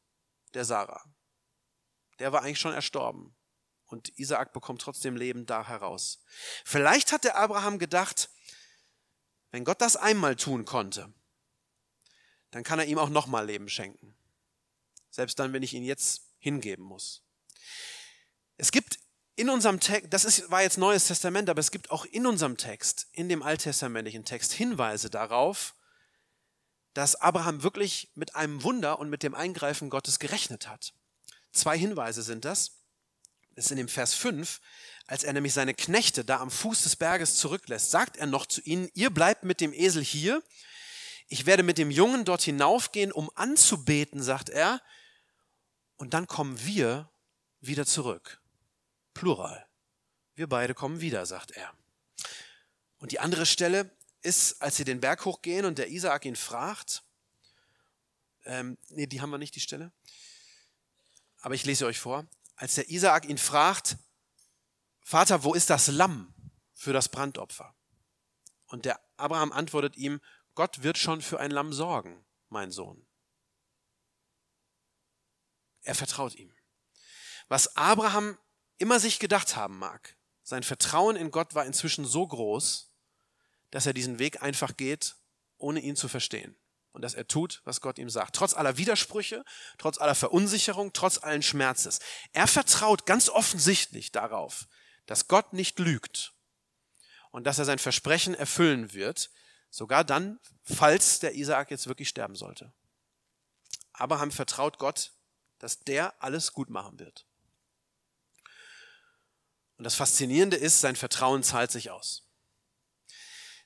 der 0.54 0.64
Sarah. 0.64 1.04
Der 2.20 2.32
war 2.32 2.42
eigentlich 2.42 2.58
schon 2.58 2.72
erstorben. 2.72 3.35
Und 3.86 4.18
Isaak 4.18 4.52
bekommt 4.52 4.82
trotzdem 4.82 5.16
Leben 5.16 5.46
da 5.46 5.66
heraus. 5.66 6.22
Vielleicht 6.64 7.12
hat 7.12 7.24
der 7.24 7.36
Abraham 7.36 7.78
gedacht, 7.78 8.30
wenn 9.50 9.64
Gott 9.64 9.80
das 9.80 9.96
einmal 9.96 10.36
tun 10.36 10.64
konnte, 10.64 11.12
dann 12.50 12.64
kann 12.64 12.78
er 12.78 12.86
ihm 12.86 12.98
auch 12.98 13.08
nochmal 13.08 13.46
Leben 13.46 13.68
schenken. 13.68 14.16
selbst 15.10 15.38
dann, 15.38 15.52
wenn 15.54 15.62
ich 15.62 15.72
ihn 15.72 15.84
jetzt 15.84 16.28
hingeben 16.38 16.84
muss. 16.84 17.22
Es 18.58 18.70
gibt 18.70 18.98
in 19.34 19.50
unserem 19.50 19.80
Text, 19.80 20.12
das 20.12 20.24
ist, 20.24 20.50
war 20.50 20.62
jetzt 20.62 20.78
Neues 20.78 21.06
Testament, 21.06 21.48
aber 21.48 21.60
es 21.60 21.70
gibt 21.70 21.90
auch 21.90 22.04
in 22.06 22.26
unserem 22.26 22.56
Text, 22.56 23.08
in 23.12 23.28
dem 23.28 23.42
alttestamentlichen 23.42 24.24
Text, 24.24 24.52
Hinweise 24.52 25.10
darauf, 25.10 25.74
dass 26.94 27.14
Abraham 27.14 27.62
wirklich 27.62 28.10
mit 28.14 28.34
einem 28.34 28.62
Wunder 28.62 28.98
und 28.98 29.10
mit 29.10 29.22
dem 29.22 29.34
Eingreifen 29.34 29.90
Gottes 29.90 30.18
gerechnet 30.18 30.68
hat. 30.68 30.94
Zwei 31.52 31.78
Hinweise 31.78 32.22
sind 32.22 32.46
das. 32.46 32.82
Das 33.56 33.64
ist 33.64 33.70
in 33.70 33.78
dem 33.78 33.88
Vers 33.88 34.14
5, 34.14 34.60
als 35.06 35.24
er 35.24 35.32
nämlich 35.32 35.54
seine 35.54 35.72
Knechte 35.72 36.24
da 36.24 36.40
am 36.40 36.50
Fuß 36.50 36.82
des 36.82 36.94
Berges 36.94 37.36
zurücklässt, 37.36 37.90
sagt 37.90 38.18
er 38.18 38.26
noch 38.26 38.44
zu 38.44 38.60
ihnen, 38.60 38.90
ihr 38.92 39.08
bleibt 39.10 39.44
mit 39.44 39.62
dem 39.62 39.72
Esel 39.72 40.04
hier, 40.04 40.42
ich 41.28 41.46
werde 41.46 41.62
mit 41.62 41.78
dem 41.78 41.90
Jungen 41.90 42.24
dort 42.24 42.42
hinaufgehen, 42.42 43.10
um 43.10 43.30
anzubeten, 43.34 44.22
sagt 44.22 44.50
er, 44.50 44.80
und 45.96 46.12
dann 46.12 46.26
kommen 46.26 46.64
wir 46.64 47.10
wieder 47.60 47.86
zurück. 47.86 48.40
Plural. 49.14 49.66
Wir 50.34 50.48
beide 50.48 50.74
kommen 50.74 51.00
wieder, 51.00 51.24
sagt 51.24 51.52
er. 51.52 51.72
Und 52.98 53.12
die 53.12 53.20
andere 53.20 53.46
Stelle 53.46 53.90
ist, 54.20 54.60
als 54.60 54.76
sie 54.76 54.84
den 54.84 55.00
Berg 55.00 55.24
hochgehen 55.24 55.64
und 55.64 55.78
der 55.78 55.88
Isaak 55.88 56.26
ihn 56.26 56.36
fragt, 56.36 57.02
ähm, 58.44 58.76
nee, 58.90 59.06
die 59.06 59.22
haben 59.22 59.30
wir 59.30 59.38
nicht, 59.38 59.54
die 59.56 59.60
Stelle, 59.60 59.92
aber 61.40 61.54
ich 61.54 61.64
lese 61.64 61.86
euch 61.86 61.98
vor, 61.98 62.26
als 62.56 62.74
der 62.74 62.90
Isaak 62.90 63.26
ihn 63.26 63.38
fragt, 63.38 63.96
Vater, 65.02 65.44
wo 65.44 65.54
ist 65.54 65.70
das 65.70 65.86
Lamm 65.88 66.34
für 66.74 66.92
das 66.92 67.08
Brandopfer? 67.08 67.76
Und 68.66 68.84
der 68.84 69.00
Abraham 69.16 69.52
antwortet 69.52 69.96
ihm, 69.96 70.20
Gott 70.54 70.82
wird 70.82 70.98
schon 70.98 71.22
für 71.22 71.38
ein 71.38 71.50
Lamm 71.50 71.72
sorgen, 71.72 72.24
mein 72.48 72.72
Sohn. 72.72 73.06
Er 75.82 75.94
vertraut 75.94 76.34
ihm. 76.34 76.52
Was 77.48 77.76
Abraham 77.76 78.36
immer 78.78 78.98
sich 78.98 79.18
gedacht 79.18 79.54
haben 79.54 79.78
mag. 79.78 80.16
Sein 80.42 80.62
Vertrauen 80.62 81.16
in 81.16 81.30
Gott 81.30 81.54
war 81.54 81.64
inzwischen 81.64 82.04
so 82.04 82.26
groß, 82.26 82.92
dass 83.70 83.86
er 83.86 83.92
diesen 83.92 84.18
Weg 84.18 84.42
einfach 84.42 84.76
geht, 84.76 85.16
ohne 85.58 85.80
ihn 85.80 85.96
zu 85.96 86.08
verstehen. 86.08 86.56
Und 86.96 87.02
dass 87.02 87.12
er 87.12 87.28
tut, 87.28 87.60
was 87.64 87.82
Gott 87.82 87.98
ihm 87.98 88.08
sagt. 88.08 88.36
Trotz 88.36 88.54
aller 88.54 88.78
Widersprüche, 88.78 89.44
trotz 89.76 89.98
aller 89.98 90.14
Verunsicherung, 90.14 90.94
trotz 90.94 91.18
allen 91.18 91.42
Schmerzes. 91.42 91.98
Er 92.32 92.46
vertraut 92.46 93.04
ganz 93.04 93.28
offensichtlich 93.28 94.12
darauf, 94.12 94.66
dass 95.04 95.28
Gott 95.28 95.52
nicht 95.52 95.78
lügt 95.78 96.32
und 97.32 97.44
dass 97.44 97.58
er 97.58 97.66
sein 97.66 97.78
Versprechen 97.78 98.34
erfüllen 98.34 98.94
wird, 98.94 99.30
sogar 99.68 100.04
dann, 100.04 100.40
falls 100.62 101.18
der 101.18 101.34
Isaak 101.34 101.70
jetzt 101.70 101.86
wirklich 101.86 102.08
sterben 102.08 102.34
sollte. 102.34 102.72
Abraham 103.92 104.32
vertraut 104.32 104.78
Gott, 104.78 105.12
dass 105.58 105.80
der 105.80 106.14
alles 106.22 106.54
gut 106.54 106.70
machen 106.70 106.98
wird. 106.98 107.26
Und 109.76 109.84
das 109.84 109.96
Faszinierende 109.96 110.56
ist, 110.56 110.80
sein 110.80 110.96
Vertrauen 110.96 111.42
zahlt 111.42 111.70
sich 111.70 111.90
aus. 111.90 112.26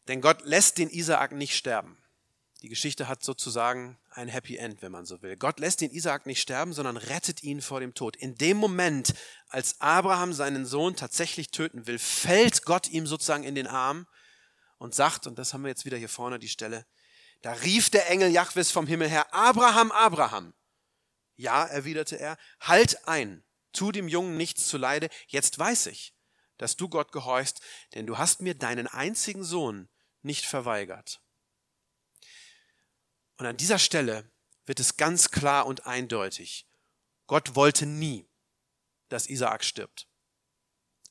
Denn 0.08 0.20
Gott 0.20 0.44
lässt 0.44 0.78
den 0.78 0.90
Isaak 0.90 1.30
nicht 1.30 1.56
sterben. 1.56 1.99
Die 2.62 2.68
Geschichte 2.68 3.09
hat 3.09 3.25
sozusagen 3.25 3.99
ein 4.11 4.29
Happy 4.29 4.57
End, 4.57 4.83
wenn 4.83 4.92
man 4.92 5.07
so 5.07 5.23
will. 5.23 5.37
Gott 5.37 5.61
lässt 5.61 5.81
den 5.81 5.90
Isaak 5.92 6.27
nicht 6.27 6.42
sterben, 6.42 6.75
sondern 6.75 6.99
rettet 6.99 7.42
ihn 7.42 7.62
vor 7.62 7.81
dem 7.81 7.94
Tod. 7.94 8.16
In 8.16 8.35
dem 8.35 8.59
Moment, 8.59 9.14
als 9.49 9.81
Abraham 9.81 10.35
seinen 10.35 10.66
Sohn 10.66 10.94
tatsächlich 10.94 11.51
töten 11.51 11.87
will, 11.87 11.99
fällt 11.99 12.64
Gott 12.66 12.88
ihm 12.88 13.07
sozusagen 13.07 13.44
in 13.44 13.55
den 13.55 13.66
Arm 13.66 14.07
und 14.77 14.94
sagt, 14.94 15.27
und 15.27 15.38
das 15.38 15.55
haben 15.55 15.62
wir 15.62 15.70
jetzt 15.70 15.87
wieder 15.87 15.96
hier 15.96 16.11
vorne 16.11 16.38
die 16.38 16.49
Stelle, 16.49 16.85
da 17.40 17.53
rief 17.53 17.88
der 17.88 18.11
Engel 18.11 18.31
Jahwes 18.31 18.70
vom 18.70 18.87
Himmel 18.87 19.09
her, 19.09 19.33
Abraham, 19.33 19.90
Abraham. 19.92 20.53
Ja, 21.37 21.64
erwiderte 21.64 22.16
er, 22.16 22.37
halt 22.61 23.09
ein, 23.09 23.42
Tu 23.73 23.92
dem 23.92 24.09
Jungen 24.09 24.37
nichts 24.37 24.66
zuleide, 24.66 25.09
jetzt 25.29 25.59
weiß 25.59 25.87
ich, 25.87 26.14
dass 26.59 26.77
du 26.77 26.88
Gott 26.90 27.12
gehorchst, 27.12 27.61
denn 27.94 28.07
du 28.07 28.18
hast 28.18 28.42
mir 28.42 28.55
deinen 28.55 28.87
einzigen 28.87 29.44
Sohn 29.44 29.88
nicht 30.23 30.44
verweigert. 30.44 31.23
Und 33.40 33.46
an 33.46 33.57
dieser 33.57 33.79
Stelle 33.79 34.31
wird 34.66 34.81
es 34.81 34.98
ganz 34.98 35.31
klar 35.31 35.64
und 35.64 35.87
eindeutig. 35.87 36.66
Gott 37.26 37.55
wollte 37.55 37.87
nie, 37.87 38.29
dass 39.09 39.26
Isaak 39.26 39.64
stirbt. 39.64 40.07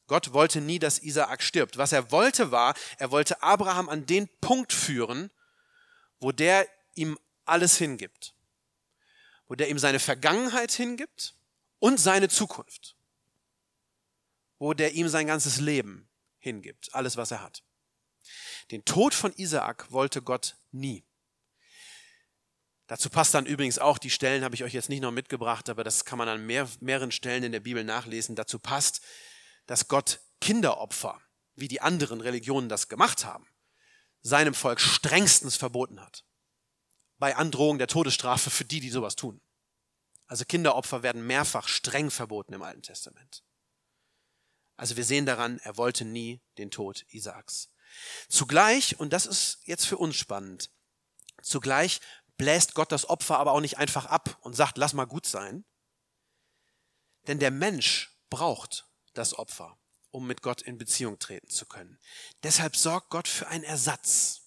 Gott 0.05 0.31
wollte 0.31 0.61
nie, 0.61 0.77
dass 0.77 0.99
Isaak 0.99 1.41
stirbt. 1.41 1.77
Was 1.77 1.91
er 1.91 2.11
wollte 2.11 2.51
war, 2.51 2.75
er 2.99 3.09
wollte 3.09 3.41
Abraham 3.41 3.89
an 3.89 4.05
den 4.05 4.29
Punkt 4.41 4.73
führen, 4.73 5.31
wo 6.19 6.31
der 6.31 6.67
ihm 6.93 7.17
alles 7.45 7.77
hingibt. 7.77 8.35
Wo 9.47 9.55
der 9.55 9.69
ihm 9.69 9.79
seine 9.79 9.99
Vergangenheit 9.99 10.71
hingibt, 10.71 11.33
und 11.79 11.99
seine 11.99 12.29
Zukunft, 12.29 12.95
wo 14.59 14.73
der 14.73 14.93
ihm 14.93 15.07
sein 15.07 15.25
ganzes 15.25 15.59
Leben 15.59 16.07
hingibt, 16.37 16.93
alles, 16.93 17.17
was 17.17 17.31
er 17.31 17.41
hat. 17.41 17.63
Den 18.69 18.85
Tod 18.85 19.15
von 19.15 19.33
Isaak 19.33 19.91
wollte 19.91 20.21
Gott 20.21 20.57
nie. 20.71 21.08
Dazu 22.89 23.11
passt 23.11 23.35
dann 23.35 23.45
übrigens 23.45 23.77
auch, 23.77 23.99
die 23.99 24.09
Stellen 24.09 24.43
habe 24.43 24.55
ich 24.55 24.63
euch 24.63 24.73
jetzt 24.73 24.89
nicht 24.89 25.01
noch 25.01 25.11
mitgebracht, 25.11 25.69
aber 25.69 25.83
das 25.83 26.05
kann 26.05 26.17
man 26.17 26.27
an 26.27 26.43
mehr, 26.43 26.67
mehreren 26.79 27.11
Stellen 27.11 27.43
in 27.43 27.51
der 27.51 27.59
Bibel 27.59 27.83
nachlesen. 27.83 28.35
Dazu 28.35 28.57
passt, 28.57 29.01
dass 29.67 29.87
Gott 29.87 30.21
Kinderopfer, 30.41 31.21
wie 31.53 31.67
die 31.67 31.81
anderen 31.81 32.19
Religionen 32.19 32.67
das 32.67 32.89
gemacht 32.89 33.25
haben, 33.25 33.45
seinem 34.23 34.55
Volk 34.55 34.81
strengstens 34.81 35.55
verboten 35.55 36.01
hat. 36.01 36.25
Bei 37.19 37.35
Androhung 37.35 37.77
der 37.77 37.85
Todesstrafe 37.85 38.49
für 38.49 38.65
die, 38.65 38.79
die 38.79 38.89
sowas 38.89 39.15
tun. 39.15 39.39
Also 40.25 40.43
Kinderopfer 40.45 41.03
werden 41.03 41.27
mehrfach 41.27 41.67
streng 41.67 42.09
verboten 42.09 42.53
im 42.53 42.63
Alten 42.63 42.81
Testament. 42.81 43.43
Also 44.77 44.97
wir 44.97 45.03
sehen 45.03 45.27
daran, 45.27 45.59
er 45.59 45.77
wollte 45.77 46.05
nie 46.05 46.41
den 46.57 46.71
Tod 46.71 47.05
Isaaks. 47.09 47.69
Zugleich, 48.29 48.99
und 48.99 49.13
das 49.13 49.27
ist 49.27 49.59
jetzt 49.65 49.85
für 49.85 49.97
uns 49.97 50.15
spannend, 50.15 50.71
zugleich 51.43 52.01
bläst 52.39 52.73
Gott 52.73 52.91
das 52.91 53.07
Opfer 53.07 53.37
aber 53.37 53.51
auch 53.51 53.59
nicht 53.59 53.77
einfach 53.77 54.07
ab 54.07 54.39
und 54.41 54.55
sagt, 54.55 54.77
lass 54.79 54.93
mal 54.93 55.05
gut 55.05 55.27
sein. 55.27 55.65
Denn 57.27 57.37
der 57.37 57.51
Mensch 57.51 58.17
braucht 58.29 58.87
das 59.13 59.37
Opfer, 59.37 59.77
um 60.09 60.25
mit 60.25 60.41
Gott 60.41 60.61
in 60.61 60.77
Beziehung 60.77 61.19
treten 61.19 61.49
zu 61.49 61.65
können. 61.65 61.99
Deshalb 62.41 62.77
sorgt 62.77 63.09
Gott 63.09 63.27
für 63.27 63.47
einen 63.47 63.65
Ersatz, 63.65 64.41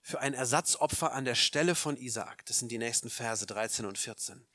für 0.00 0.20
ein 0.20 0.32
Ersatzopfer 0.32 1.12
an 1.12 1.26
der 1.26 1.34
Stelle 1.34 1.74
von 1.74 1.98
Isaak. 1.98 2.46
Das 2.46 2.60
sind 2.60 2.72
die 2.72 2.78
nächsten 2.78 3.10
Verse 3.10 3.44
13 3.44 3.84
und 3.84 3.98
14. 3.98 4.48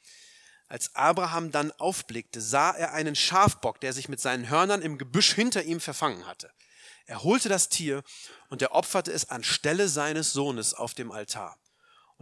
Als 0.67 0.95
Abraham 0.95 1.51
dann 1.51 1.71
aufblickte, 1.73 2.41
sah 2.41 2.71
er 2.71 2.93
einen 2.93 3.15
Schafbock, 3.15 3.81
der 3.81 3.93
sich 3.93 4.09
mit 4.09 4.19
seinen 4.19 4.49
Hörnern 4.49 4.81
im 4.81 4.97
Gebüsch 4.97 5.35
hinter 5.35 5.61
ihm 5.61 5.79
verfangen 5.79 6.25
hatte. 6.25 6.51
Er 7.05 7.21
holte 7.21 7.49
das 7.49 7.69
Tier 7.69 8.01
und 8.49 8.63
er 8.63 8.71
opferte 8.71 9.11
es 9.11 9.29
anstelle 9.29 9.87
seines 9.87 10.33
Sohnes 10.33 10.73
auf 10.73 10.95
dem 10.95 11.11
Altar. 11.11 11.59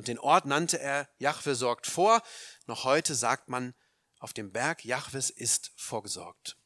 Und 0.02 0.08
den 0.08 0.18
Ort 0.18 0.48
nannte 0.48 0.80
er 0.80 1.08
Jahwe 1.20 1.54
sorgt 1.54 1.86
vor. 1.86 2.24
Noch 2.66 2.86
heute 2.86 3.14
sagt 3.14 3.50
man, 3.50 3.76
auf 4.18 4.34
dem 4.34 4.52
Berg 4.52 4.84
Jahwes 4.84 5.30
ist 5.30 5.74
vorgesorgt. 5.76 6.58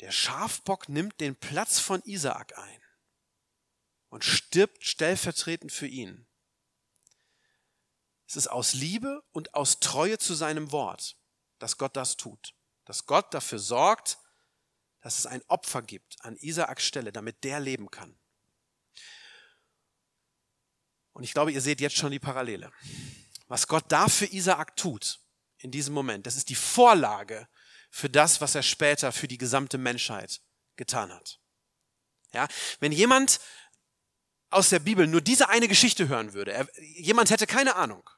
Der 0.00 0.10
Schafbock 0.10 0.88
nimmt 0.88 1.20
den 1.20 1.36
Platz 1.36 1.78
von 1.80 2.00
Isaak 2.06 2.56
ein 2.56 2.82
und 4.08 4.24
stirbt 4.24 4.82
stellvertretend 4.82 5.72
für 5.72 5.86
ihn. 5.86 6.26
Es 8.26 8.36
ist 8.36 8.48
aus 8.48 8.72
Liebe 8.72 9.22
und 9.32 9.52
aus 9.52 9.78
Treue 9.78 10.16
zu 10.16 10.32
seinem 10.32 10.72
Wort, 10.72 11.18
dass 11.58 11.76
Gott 11.76 11.98
das 11.98 12.16
tut. 12.16 12.54
Dass 12.86 13.04
Gott 13.04 13.34
dafür 13.34 13.58
sorgt, 13.58 14.16
dass 15.02 15.18
es 15.18 15.26
ein 15.26 15.42
Opfer 15.48 15.82
gibt 15.82 16.16
an 16.20 16.38
Isaaks 16.38 16.86
Stelle, 16.86 17.12
damit 17.12 17.44
der 17.44 17.60
leben 17.60 17.90
kann. 17.90 18.18
Und 21.14 21.24
ich 21.24 21.32
glaube, 21.32 21.52
ihr 21.52 21.60
seht 21.60 21.80
jetzt 21.80 21.96
schon 21.96 22.12
die 22.12 22.18
Parallele. 22.18 22.70
Was 23.48 23.66
Gott 23.66 23.84
da 23.88 24.08
für 24.08 24.26
Isaak 24.26 24.76
tut, 24.76 25.20
in 25.58 25.70
diesem 25.70 25.94
Moment, 25.94 26.26
das 26.26 26.36
ist 26.36 26.50
die 26.50 26.54
Vorlage 26.54 27.48
für 27.90 28.10
das, 28.10 28.40
was 28.40 28.54
er 28.54 28.62
später 28.62 29.12
für 29.12 29.28
die 29.28 29.38
gesamte 29.38 29.78
Menschheit 29.78 30.42
getan 30.76 31.12
hat. 31.12 31.40
Ja, 32.32 32.48
wenn 32.80 32.92
jemand 32.92 33.40
aus 34.50 34.68
der 34.68 34.80
Bibel 34.80 35.06
nur 35.06 35.20
diese 35.20 35.48
eine 35.48 35.68
Geschichte 35.68 36.08
hören 36.08 36.32
würde, 36.32 36.52
er, 36.52 36.68
jemand 36.96 37.30
hätte 37.30 37.46
keine 37.46 37.76
Ahnung 37.76 38.08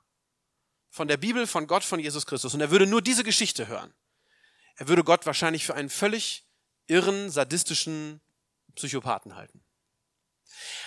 von 0.89 1.09
der 1.09 1.19
Bibel, 1.19 1.47
von 1.47 1.67
Gott, 1.67 1.85
von 1.85 2.01
Jesus 2.01 2.25
Christus 2.25 2.55
und 2.55 2.61
er 2.61 2.71
würde 2.71 2.87
nur 2.87 3.03
diese 3.03 3.23
Geschichte 3.23 3.69
hören, 3.69 3.93
er 4.77 4.89
würde 4.89 5.05
Gott 5.05 5.27
wahrscheinlich 5.27 5.67
für 5.67 5.75
einen 5.75 5.91
völlig 5.91 6.47
irren, 6.87 7.31
sadistischen 7.31 8.21
Psychopathen 8.75 9.37
halten. 9.37 9.63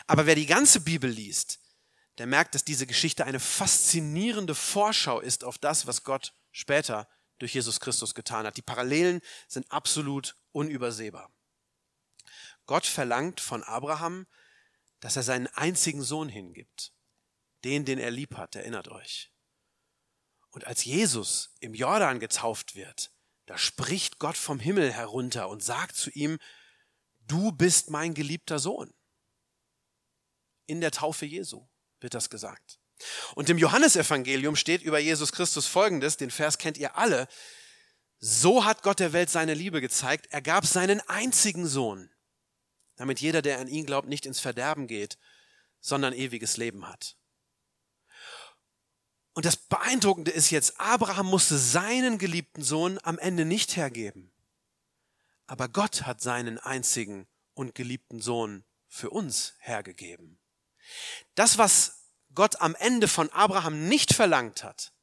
Aber 0.07 0.25
wer 0.25 0.35
die 0.35 0.45
ganze 0.45 0.81
Bibel 0.81 1.09
liest, 1.09 1.59
der 2.19 2.27
merkt, 2.27 2.53
dass 2.53 2.65
diese 2.65 2.85
Geschichte 2.85 3.25
eine 3.25 3.39
faszinierende 3.39 4.53
Vorschau 4.53 5.21
ist 5.21 5.45
auf 5.45 5.57
das, 5.57 5.87
was 5.87 6.03
Gott 6.03 6.33
später 6.51 7.07
durch 7.39 7.53
Jesus 7.53 7.79
Christus 7.79 8.13
getan 8.13 8.45
hat. 8.45 8.57
Die 8.57 8.61
Parallelen 8.61 9.21
sind 9.47 9.71
absolut 9.71 10.35
unübersehbar. 10.51 11.33
Gott 12.65 12.85
verlangt 12.85 13.39
von 13.39 13.63
Abraham, 13.63 14.27
dass 14.99 15.15
er 15.15 15.23
seinen 15.23 15.47
einzigen 15.47 16.03
Sohn 16.03 16.27
hingibt, 16.27 16.91
den, 17.63 17.85
den 17.85 17.99
er 17.99 18.11
lieb 18.11 18.35
hat, 18.35 18.53
erinnert 18.53 18.89
euch. 18.89 19.31
Und 20.51 20.67
als 20.67 20.83
Jesus 20.83 21.55
im 21.61 21.73
Jordan 21.73 22.19
getauft 22.19 22.75
wird, 22.75 23.11
da 23.45 23.57
spricht 23.57 24.19
Gott 24.19 24.35
vom 24.37 24.59
Himmel 24.59 24.91
herunter 24.91 25.47
und 25.47 25.63
sagt 25.63 25.95
zu 25.95 26.09
ihm, 26.11 26.37
du 27.21 27.53
bist 27.53 27.89
mein 27.89 28.13
geliebter 28.13 28.59
Sohn. 28.59 28.93
In 30.65 30.81
der 30.81 30.91
Taufe 30.91 31.25
Jesu 31.25 31.65
wird 32.01 32.13
das 32.13 32.29
gesagt. 32.29 32.79
Und 33.35 33.49
im 33.49 33.57
Johannesevangelium 33.57 34.55
steht 34.55 34.81
über 34.81 34.99
Jesus 34.99 35.31
Christus 35.31 35.67
folgendes, 35.67 36.17
den 36.17 36.31
Vers 36.31 36.57
kennt 36.57 36.77
ihr 36.77 36.97
alle. 36.97 37.27
So 38.19 38.65
hat 38.65 38.83
Gott 38.83 38.99
der 38.99 39.13
Welt 39.13 39.29
seine 39.29 39.53
Liebe 39.53 39.79
gezeigt, 39.79 40.27
er 40.31 40.41
gab 40.41 40.65
seinen 40.65 40.99
einzigen 41.07 41.67
Sohn, 41.67 42.11
damit 42.97 43.21
jeder, 43.21 43.41
der 43.41 43.59
an 43.59 43.69
ihn 43.69 43.85
glaubt, 43.85 44.09
nicht 44.09 44.25
ins 44.25 44.41
Verderben 44.41 44.87
geht, 44.87 45.17
sondern 45.79 46.13
ewiges 46.13 46.57
Leben 46.57 46.87
hat. 46.87 47.15
Und 49.33 49.45
das 49.45 49.55
Beeindruckende 49.55 50.31
ist 50.31 50.49
jetzt, 50.49 50.81
Abraham 50.81 51.27
musste 51.27 51.57
seinen 51.57 52.17
geliebten 52.17 52.61
Sohn 52.61 52.99
am 53.03 53.17
Ende 53.17 53.45
nicht 53.45 53.77
hergeben. 53.77 54.33
Aber 55.47 55.69
Gott 55.69 56.01
hat 56.01 56.19
seinen 56.19 56.57
einzigen 56.57 57.25
und 57.53 57.73
geliebten 57.73 58.19
Sohn 58.19 58.65
für 58.89 59.11
uns 59.11 59.53
hergegeben. 59.59 60.39
Das, 61.35 61.57
was 61.57 62.11
Gott 62.33 62.61
am 62.61 62.75
Ende 62.75 63.07
von 63.07 63.29
Abraham 63.31 63.87
nicht 63.87 64.13
verlangt 64.13 64.63
hat, 64.63 64.93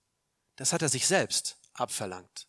das 0.56 0.72
hat 0.72 0.82
er 0.82 0.88
sich 0.88 1.06
selbst 1.06 1.58
abverlangt. 1.74 2.48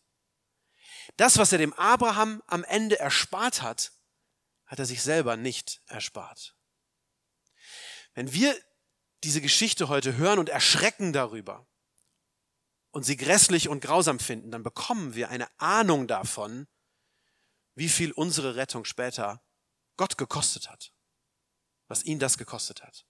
Das, 1.16 1.38
was 1.38 1.52
er 1.52 1.58
dem 1.58 1.72
Abraham 1.74 2.42
am 2.46 2.64
Ende 2.64 2.98
erspart 2.98 3.62
hat, 3.62 3.92
hat 4.66 4.78
er 4.78 4.86
sich 4.86 5.02
selber 5.02 5.36
nicht 5.36 5.80
erspart. 5.86 6.54
Wenn 8.14 8.32
wir 8.32 8.56
diese 9.24 9.40
Geschichte 9.40 9.88
heute 9.88 10.16
hören 10.16 10.38
und 10.38 10.48
erschrecken 10.48 11.12
darüber 11.12 11.66
und 12.90 13.02
sie 13.02 13.16
grässlich 13.16 13.68
und 13.68 13.80
grausam 13.80 14.18
finden, 14.18 14.50
dann 14.50 14.62
bekommen 14.62 15.14
wir 15.14 15.30
eine 15.30 15.48
Ahnung 15.58 16.06
davon, 16.06 16.68
wie 17.74 17.88
viel 17.88 18.12
unsere 18.12 18.56
Rettung 18.56 18.84
später 18.84 19.42
Gott 19.96 20.18
gekostet 20.18 20.70
hat, 20.70 20.92
was 21.88 22.04
ihn 22.04 22.18
das 22.18 22.38
gekostet 22.38 22.82
hat. 22.82 23.07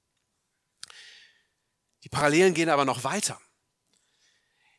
Die 2.09 2.17
Parallelen 2.17 2.55
gehen 2.55 2.71
aber 2.71 2.87
noch 2.87 3.05
weiter. 3.05 3.39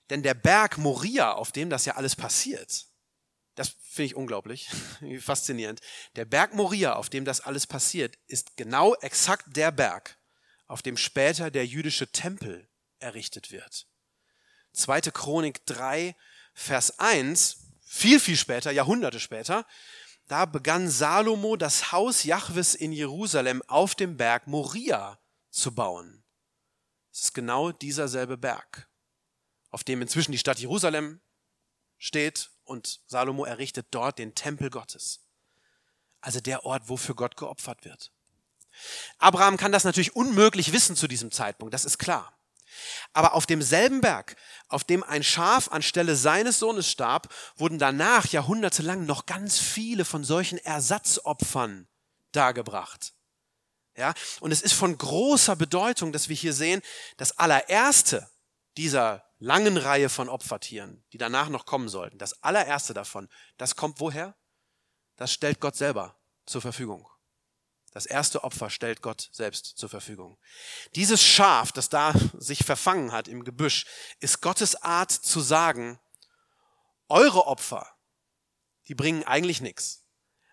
Denn 0.10 0.24
der 0.24 0.34
Berg 0.34 0.80
Moria, 0.80 1.34
auf 1.34 1.52
dem 1.52 1.70
das 1.70 1.86
ja 1.86 1.94
alles 1.94 2.15
passiert, 2.15 2.88
das 3.54 3.76
finde 3.84 4.06
ich 4.08 4.15
unglaublich, 4.15 4.68
faszinierend. 5.20 5.80
Der 6.15 6.26
Berg 6.26 6.56
Moria, 6.56 6.94
auf 6.94 7.12
dem 7.12 7.26
das 7.26 7.42
alles 7.42 7.68
passiert, 7.68 8.18
ist 8.26 8.58
genau 8.58 8.96
exakt 8.96 9.46
der 9.56 9.70
Berg, 9.72 10.18
auf 10.65 10.82
dem 10.82 10.98
später 10.98 11.52
der 11.52 11.68
jüdische 11.68 12.12
Tempel 12.12 12.68
errichtet 12.98 13.52
wird. 13.52 13.86
Zweite 14.74 15.12
Chronik 15.12 15.63
3, 15.68 16.15
Vers 16.56 16.98
1, 16.98 17.58
viel, 17.86 18.20
viel 18.20 18.38
später, 18.38 18.72
Jahrhunderte 18.72 19.20
später, 19.20 19.68
da 20.28 20.46
begann 20.48 20.89
Salomo 20.89 21.58
das 21.58 21.92
Haus 21.92 22.24
Jahwes 22.24 22.74
in 22.74 22.92
Jerusalem 22.92 23.62
auf 23.68 23.94
dem 23.94 24.18
Berg 24.18 24.48
Moria 24.48 25.20
zu 25.52 25.76
bauen. 25.76 26.18
Es 27.12 27.24
ist 27.24 27.34
genau 27.34 27.72
dieser 27.72 28.08
selbe 28.08 28.38
Berg, 28.38 28.88
auf 29.69 29.84
dem 29.84 30.02
inzwischen 30.02 30.32
die 30.32 30.38
Stadt 30.38 30.60
Jerusalem 30.60 31.22
steht 31.98 32.52
und 32.63 33.02
Salomo 33.08 33.45
errichtet 33.45 33.88
dort 33.91 34.19
den 34.19 34.36
Tempel 34.36 34.69
Gottes. 34.69 35.26
Also 36.22 36.39
der 36.39 36.65
Ort, 36.65 36.84
wo 36.88 36.98
für 36.98 37.15
Gott 37.15 37.38
geopfert 37.38 37.86
wird. 37.86 38.12
Abraham 39.17 39.58
kann 39.58 39.72
das 39.72 39.84
natürlich 39.84 40.15
unmöglich 40.15 40.72
wissen 40.72 40.95
zu 40.95 41.08
diesem 41.08 41.32
Zeitpunkt, 41.32 41.74
das 41.74 41.86
ist 41.86 41.98
klar. 41.98 42.34
Aber 43.13 43.34
auf 43.34 43.45
demselben 43.45 44.02
Berg, 44.02 44.36
auf 44.67 44.84
dem 44.84 45.04
ein 45.04 45.24
Schaf 45.24 45.72
anstelle 45.72 46.15
seines 46.15 46.60
Sohnes 46.60 46.89
starb, 46.89 47.34
wurden 47.58 47.80
danach 47.80 48.28
jahrhundertelang 48.28 49.06
noch 49.06 49.26
ganz 49.26 49.58
viele 49.60 50.06
von 50.06 50.24
solchen 50.24 50.60
Ersatzopfern 50.60 51.88
dargebracht. 52.32 53.13
Ja, 54.00 54.14
und 54.40 54.54
es 54.54 54.62
ist 54.62 54.72
von 54.72 54.98
großer 54.98 55.58
Bedeutung, 55.58 56.14
dass 56.14 56.30
wir 56.30 56.36
hier 56.36 56.54
sehen, 56.54 56.82
das 57.18 57.38
allererste 57.38 58.32
dieser 58.78 59.26
langen 59.40 59.76
Reihe 59.76 60.08
von 60.08 60.30
Opfertieren, 60.30 61.04
die 61.12 61.18
danach 61.18 61.50
noch 61.50 61.66
kommen 61.66 61.90
sollten, 61.90 62.18
das 62.18 62.42
allererste 62.42 62.94
davon, 62.94 63.28
das 63.58 63.76
kommt 63.76 64.00
woher? 64.00 64.38
Das 65.18 65.34
stellt 65.34 65.60
Gott 65.60 65.76
selber 65.76 66.18
zur 66.46 66.62
Verfügung. 66.62 67.10
Das 67.92 68.06
erste 68.06 68.46
Opfer 68.46 68.70
stellt 68.70 69.02
Gott 69.02 69.28
selbst 69.34 69.78
zur 69.78 69.90
Verfügung. 69.90 70.38
Dieses 70.96 71.22
Schaf, 71.22 71.74
das 71.74 71.90
da 71.90 72.14
sich 72.38 72.64
verfangen 72.64 73.12
hat 73.12 73.28
im 73.28 73.44
Gebüsch, 73.44 73.86
ist 74.22 74.40
Gottes 74.40 74.82
Art 74.82 75.12
zu 75.12 75.42
sagen, 75.42 76.00
eure 77.10 77.48
Opfer, 77.48 77.86
die 78.88 78.96
bringen 78.96 79.26
eigentlich 79.26 79.60
nichts. 79.60 80.06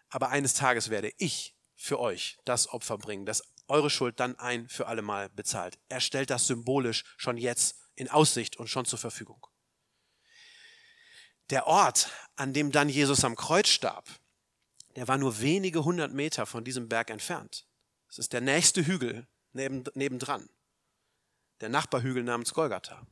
Aber 0.08 0.30
eines 0.30 0.54
Tages 0.54 0.90
werde 0.90 1.12
ich 1.18 1.55
für 1.76 2.00
euch 2.00 2.38
das 2.44 2.68
Opfer 2.68 2.98
bringen, 2.98 3.26
das 3.26 3.42
eure 3.68 3.90
Schuld 3.90 4.18
dann 4.20 4.38
ein 4.38 4.68
für 4.68 4.86
allemal 4.86 5.28
bezahlt. 5.28 5.78
Er 5.88 6.00
stellt 6.00 6.30
das 6.30 6.46
symbolisch 6.46 7.04
schon 7.16 7.36
jetzt 7.36 7.78
in 7.94 8.08
Aussicht 8.08 8.56
und 8.56 8.68
schon 8.68 8.84
zur 8.84 8.98
Verfügung. 8.98 9.46
Der 11.50 11.66
Ort, 11.66 12.10
an 12.34 12.52
dem 12.52 12.72
dann 12.72 12.88
Jesus 12.88 13.24
am 13.24 13.36
Kreuz 13.36 13.68
starb, 13.68 14.08
der 14.96 15.08
war 15.08 15.18
nur 15.18 15.40
wenige 15.40 15.84
hundert 15.84 16.12
Meter 16.12 16.46
von 16.46 16.64
diesem 16.64 16.88
Berg 16.88 17.10
entfernt. 17.10 17.66
Es 18.08 18.18
ist 18.18 18.32
der 18.32 18.40
nächste 18.40 18.86
Hügel 18.86 19.26
neben, 19.52 19.84
nebendran. 19.94 20.48
Der 21.60 21.68
Nachbarhügel 21.68 22.22
namens 22.22 22.52
Golgatha. 22.52 23.06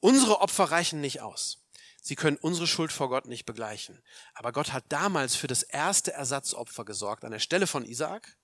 Unsere 0.00 0.40
Opfer 0.40 0.64
reichen 0.64 1.00
nicht 1.00 1.20
aus. 1.20 1.65
Sie 2.06 2.14
können 2.14 2.36
unsere 2.36 2.68
Schuld 2.68 2.92
vor 2.92 3.08
Gott 3.08 3.26
nicht 3.26 3.46
begleichen. 3.46 4.00
Aber 4.34 4.52
Gott 4.52 4.72
hat 4.72 4.84
damals 4.90 5.34
für 5.34 5.48
das 5.48 5.64
erste 5.64 6.12
Ersatzopfer 6.12 6.84
gesorgt, 6.84 7.24
an 7.24 7.32
der 7.32 7.40
Stelle 7.40 7.66
von 7.66 7.84
Isaak. 7.84 8.38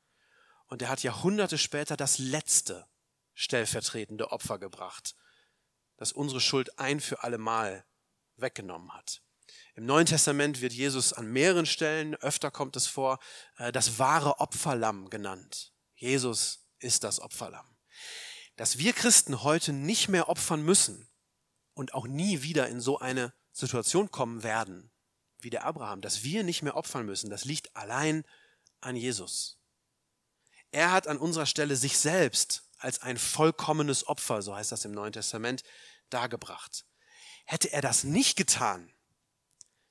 Und 0.67 0.83
er 0.83 0.89
hat 0.89 1.05
Jahrhunderte 1.05 1.59
später 1.59 1.97
das 1.97 2.19
letzte 2.19 2.89
stellvertretende 3.35 4.33
Opfer 4.33 4.59
gebracht, 4.59 5.15
das 5.97 6.11
unsere 6.11 6.41
Schuld 6.41 6.77
ein 6.81 6.99
für 6.99 7.23
allemal 7.23 7.85
weggenommen 8.35 8.93
hat. 8.95 9.23
Im 9.77 9.87
Neuen 9.87 10.07
Testament 10.07 10.61
wird 10.61 10.73
Jesus 10.73 11.13
an 11.13 11.31
mehreren 11.31 11.67
Stellen, 11.67 12.17
öfter 12.17 12.51
kommt 12.51 12.75
es 12.75 12.89
vor, 12.89 13.21
äh, 13.59 13.71
das 13.71 13.97
wahre 13.97 14.41
Opferlamm 14.41 15.09
genannt. 15.09 15.73
Jesus 15.95 16.67
ist 16.81 17.05
das 17.05 17.21
Opferlamm. 17.21 17.77
Dass 18.57 18.79
wir 18.79 18.93
Christen 18.93 19.45
heute 19.45 19.73
nicht 19.73 20.09
mehr 20.09 20.29
opfern 20.29 20.63
müssen 20.63 21.09
und 21.75 21.95
auch 21.95 22.09
nie 22.09 22.43
wieder 22.43 22.67
in 22.67 22.81
so 22.81 22.99
eine 22.99 23.33
Situation 23.53 24.11
kommen 24.11 24.43
werden, 24.43 24.91
wie 25.39 25.51
der 25.51 25.65
Abraham, 25.65 26.01
dass 26.01 26.23
wir 26.23 26.43
nicht 26.43 26.63
mehr 26.63 26.77
opfern 26.77 27.07
müssen, 27.07 27.31
das 27.31 27.45
liegt 27.45 27.75
allein 27.77 28.25
an 28.81 28.97
Jesus. 28.97 29.59
Er 30.71 30.91
hat 30.93 31.07
an 31.07 31.19
unserer 31.19 31.47
Stelle 31.47 31.77
sich 31.77 31.99
selbst 31.99 32.65
als 32.79 33.03
ein 33.03 33.19
vollkommenes 33.19 34.07
Opfer, 34.07 34.43
so 34.43 34.55
heißt 34.55 34.73
das 34.73 34.85
im 34.85 34.93
Neuen 34.93 35.13
Testament, 35.13 35.63
dargebracht. 36.11 36.85
Hätte 37.45 37.73
er 37.73 37.83
das 37.83 38.05
nicht 38.05 38.37
getan, 38.37 38.93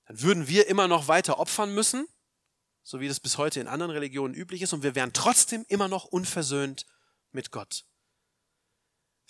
dann 0.07 0.21
würden 0.21 0.47
wir 0.47 0.67
immer 0.67 0.87
noch 0.87 1.07
weiter 1.07 1.39
opfern 1.39 1.73
müssen, 1.73 2.07
so 2.83 2.99
wie 2.99 3.07
das 3.07 3.19
bis 3.19 3.37
heute 3.37 3.59
in 3.59 3.67
anderen 3.67 3.91
Religionen 3.91 4.33
üblich 4.33 4.61
ist, 4.61 4.73
und 4.73 4.83
wir 4.83 4.95
wären 4.95 5.13
trotzdem 5.13 5.65
immer 5.69 5.87
noch 5.87 6.05
unversöhnt 6.05 6.85
mit 7.31 7.51
Gott. 7.51 7.85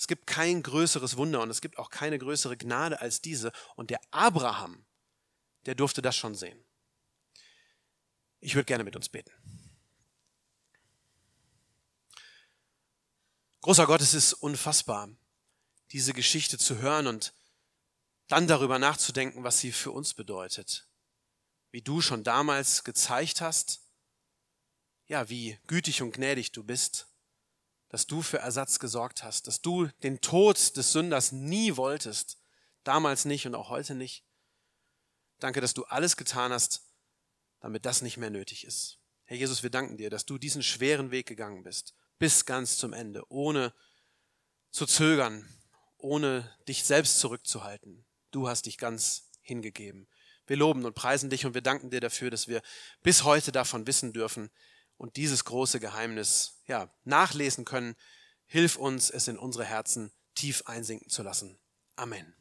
Es 0.02 0.08
gibt 0.08 0.26
kein 0.26 0.64
größeres 0.64 1.16
Wunder 1.16 1.44
und 1.44 1.52
es 1.52 1.62
gibt 1.62 1.78
auch 1.78 1.92
keine 1.92 2.18
größere 2.18 2.58
Gnade 2.58 3.00
als 3.02 3.22
diese. 3.22 3.52
Und 3.76 3.92
der 3.92 4.02
Abraham, 4.10 4.84
der 5.68 5.76
durfte 5.76 6.02
das 6.02 6.16
schon 6.16 6.34
sehen. 6.34 6.60
Ich 8.40 8.56
würde 8.56 8.66
gerne 8.66 8.84
mit 8.84 8.96
uns 8.96 9.10
beten. 9.10 9.32
Großer 13.62 13.86
Gott, 13.86 14.02
es 14.02 14.16
ist 14.16 14.34
unfassbar, 14.34 15.08
diese 15.92 16.14
Geschichte 16.14 16.58
zu 16.58 16.80
hören 16.80 17.06
und 17.06 17.32
dann 18.28 18.48
darüber 18.48 18.80
nachzudenken, 18.80 19.44
was 19.44 19.60
sie 19.60 19.72
für 19.72 19.92
uns 19.92 20.16
bedeutet. 20.16 20.88
Wie 21.70 21.84
du 21.84 22.02
schon 22.02 22.24
damals 22.24 22.84
gezeigt 22.84 23.40
hast, 23.40 23.82
ja, 25.06 25.30
wie 25.30 25.60
gütig 25.68 26.02
und 26.02 26.12
gnädig 26.12 26.54
du 26.54 26.64
bist 26.64 27.11
dass 27.92 28.08
du 28.08 28.22
für 28.22 28.38
Ersatz 28.38 28.80
gesorgt 28.80 29.22
hast, 29.22 29.48
dass 29.48 29.62
du 29.62 29.88
den 30.02 30.22
Tod 30.22 30.78
des 30.78 30.94
Sünders 30.94 31.34
nie 31.34 31.76
wolltest, 31.76 32.38
damals 32.86 33.26
nicht 33.26 33.46
und 33.46 33.54
auch 33.54 33.68
heute 33.68 33.96
nicht. 33.96 34.24
Danke, 35.40 35.60
dass 35.60 35.74
du 35.74 35.84
alles 35.84 36.16
getan 36.16 36.54
hast, 36.54 36.84
damit 37.60 37.86
das 37.86 38.02
nicht 38.02 38.16
mehr 38.16 38.30
nötig 38.30 38.66
ist. 38.66 39.00
Herr 39.26 39.36
Jesus, 39.36 39.62
wir 39.62 39.70
danken 39.70 39.98
dir, 39.98 40.10
dass 40.10 40.26
du 40.26 40.38
diesen 40.38 40.64
schweren 40.64 41.12
Weg 41.12 41.28
gegangen 41.28 41.64
bist, 41.64 41.94
bis 42.18 42.46
ganz 42.46 42.78
zum 42.78 42.94
Ende, 42.94 43.30
ohne 43.30 43.74
zu 44.70 44.86
zögern, 44.86 45.46
ohne 45.98 46.50
dich 46.70 46.86
selbst 46.86 47.20
zurückzuhalten. 47.20 48.06
Du 48.32 48.48
hast 48.48 48.68
dich 48.68 48.78
ganz 48.78 49.32
hingegeben. 49.42 50.08
Wir 50.48 50.56
loben 50.56 50.86
und 50.86 50.96
preisen 50.96 51.30
dich 51.30 51.46
und 51.46 51.56
wir 51.56 51.62
danken 51.62 51.90
dir 51.90 52.00
dafür, 52.00 52.32
dass 52.32 52.48
wir 52.48 52.62
bis 53.04 53.26
heute 53.26 53.52
davon 53.52 53.86
wissen 53.86 54.14
dürfen, 54.14 54.50
und 55.02 55.18
dieses 55.18 55.46
große 55.46 55.80
Geheimnis 55.80 56.62
ja, 56.68 56.88
nachlesen 57.06 57.66
können. 57.66 57.96
Hilf 58.46 58.76
uns, 58.76 59.10
es 59.10 59.28
in 59.28 59.38
unsere 59.38 59.66
Herzen 59.66 60.12
tief 60.36 60.64
einsinken 60.68 61.10
zu 61.10 61.24
lassen. 61.24 61.58
Amen. 61.96 62.36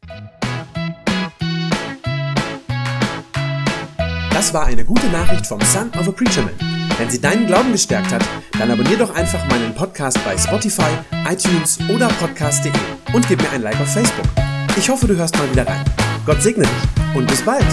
Das 4.30 4.52
war 4.52 4.66
eine 4.66 4.84
gute 4.84 5.06
Nachricht 5.08 5.46
vom 5.46 5.60
Son 5.62 5.90
of 5.98 6.06
a 6.06 6.12
Preacher 6.12 6.42
Man. 6.42 6.58
Wenn 6.98 7.10
sie 7.10 7.20
deinen 7.20 7.46
Glauben 7.46 7.72
gestärkt 7.72 8.12
hat, 8.12 8.22
dann 8.52 8.70
abonnier 8.70 8.98
doch 8.98 9.14
einfach 9.14 9.46
meinen 9.48 9.74
Podcast 9.74 10.22
bei 10.24 10.36
Spotify, 10.36 10.90
iTunes 11.26 11.78
oder 11.88 12.08
podcast.de 12.08 12.72
und 13.14 13.26
gib 13.26 13.40
mir 13.40 13.50
ein 13.50 13.62
Like 13.62 13.80
auf 13.80 13.90
Facebook. 13.90 14.26
Ich 14.76 14.90
hoffe, 14.90 15.06
du 15.06 15.16
hörst 15.16 15.34
mal 15.36 15.50
wieder 15.50 15.66
rein. 15.66 15.84
Gott 16.26 16.42
segne 16.42 16.64
dich 16.64 17.16
und 17.16 17.26
bis 17.26 17.42
bald. 17.42 17.66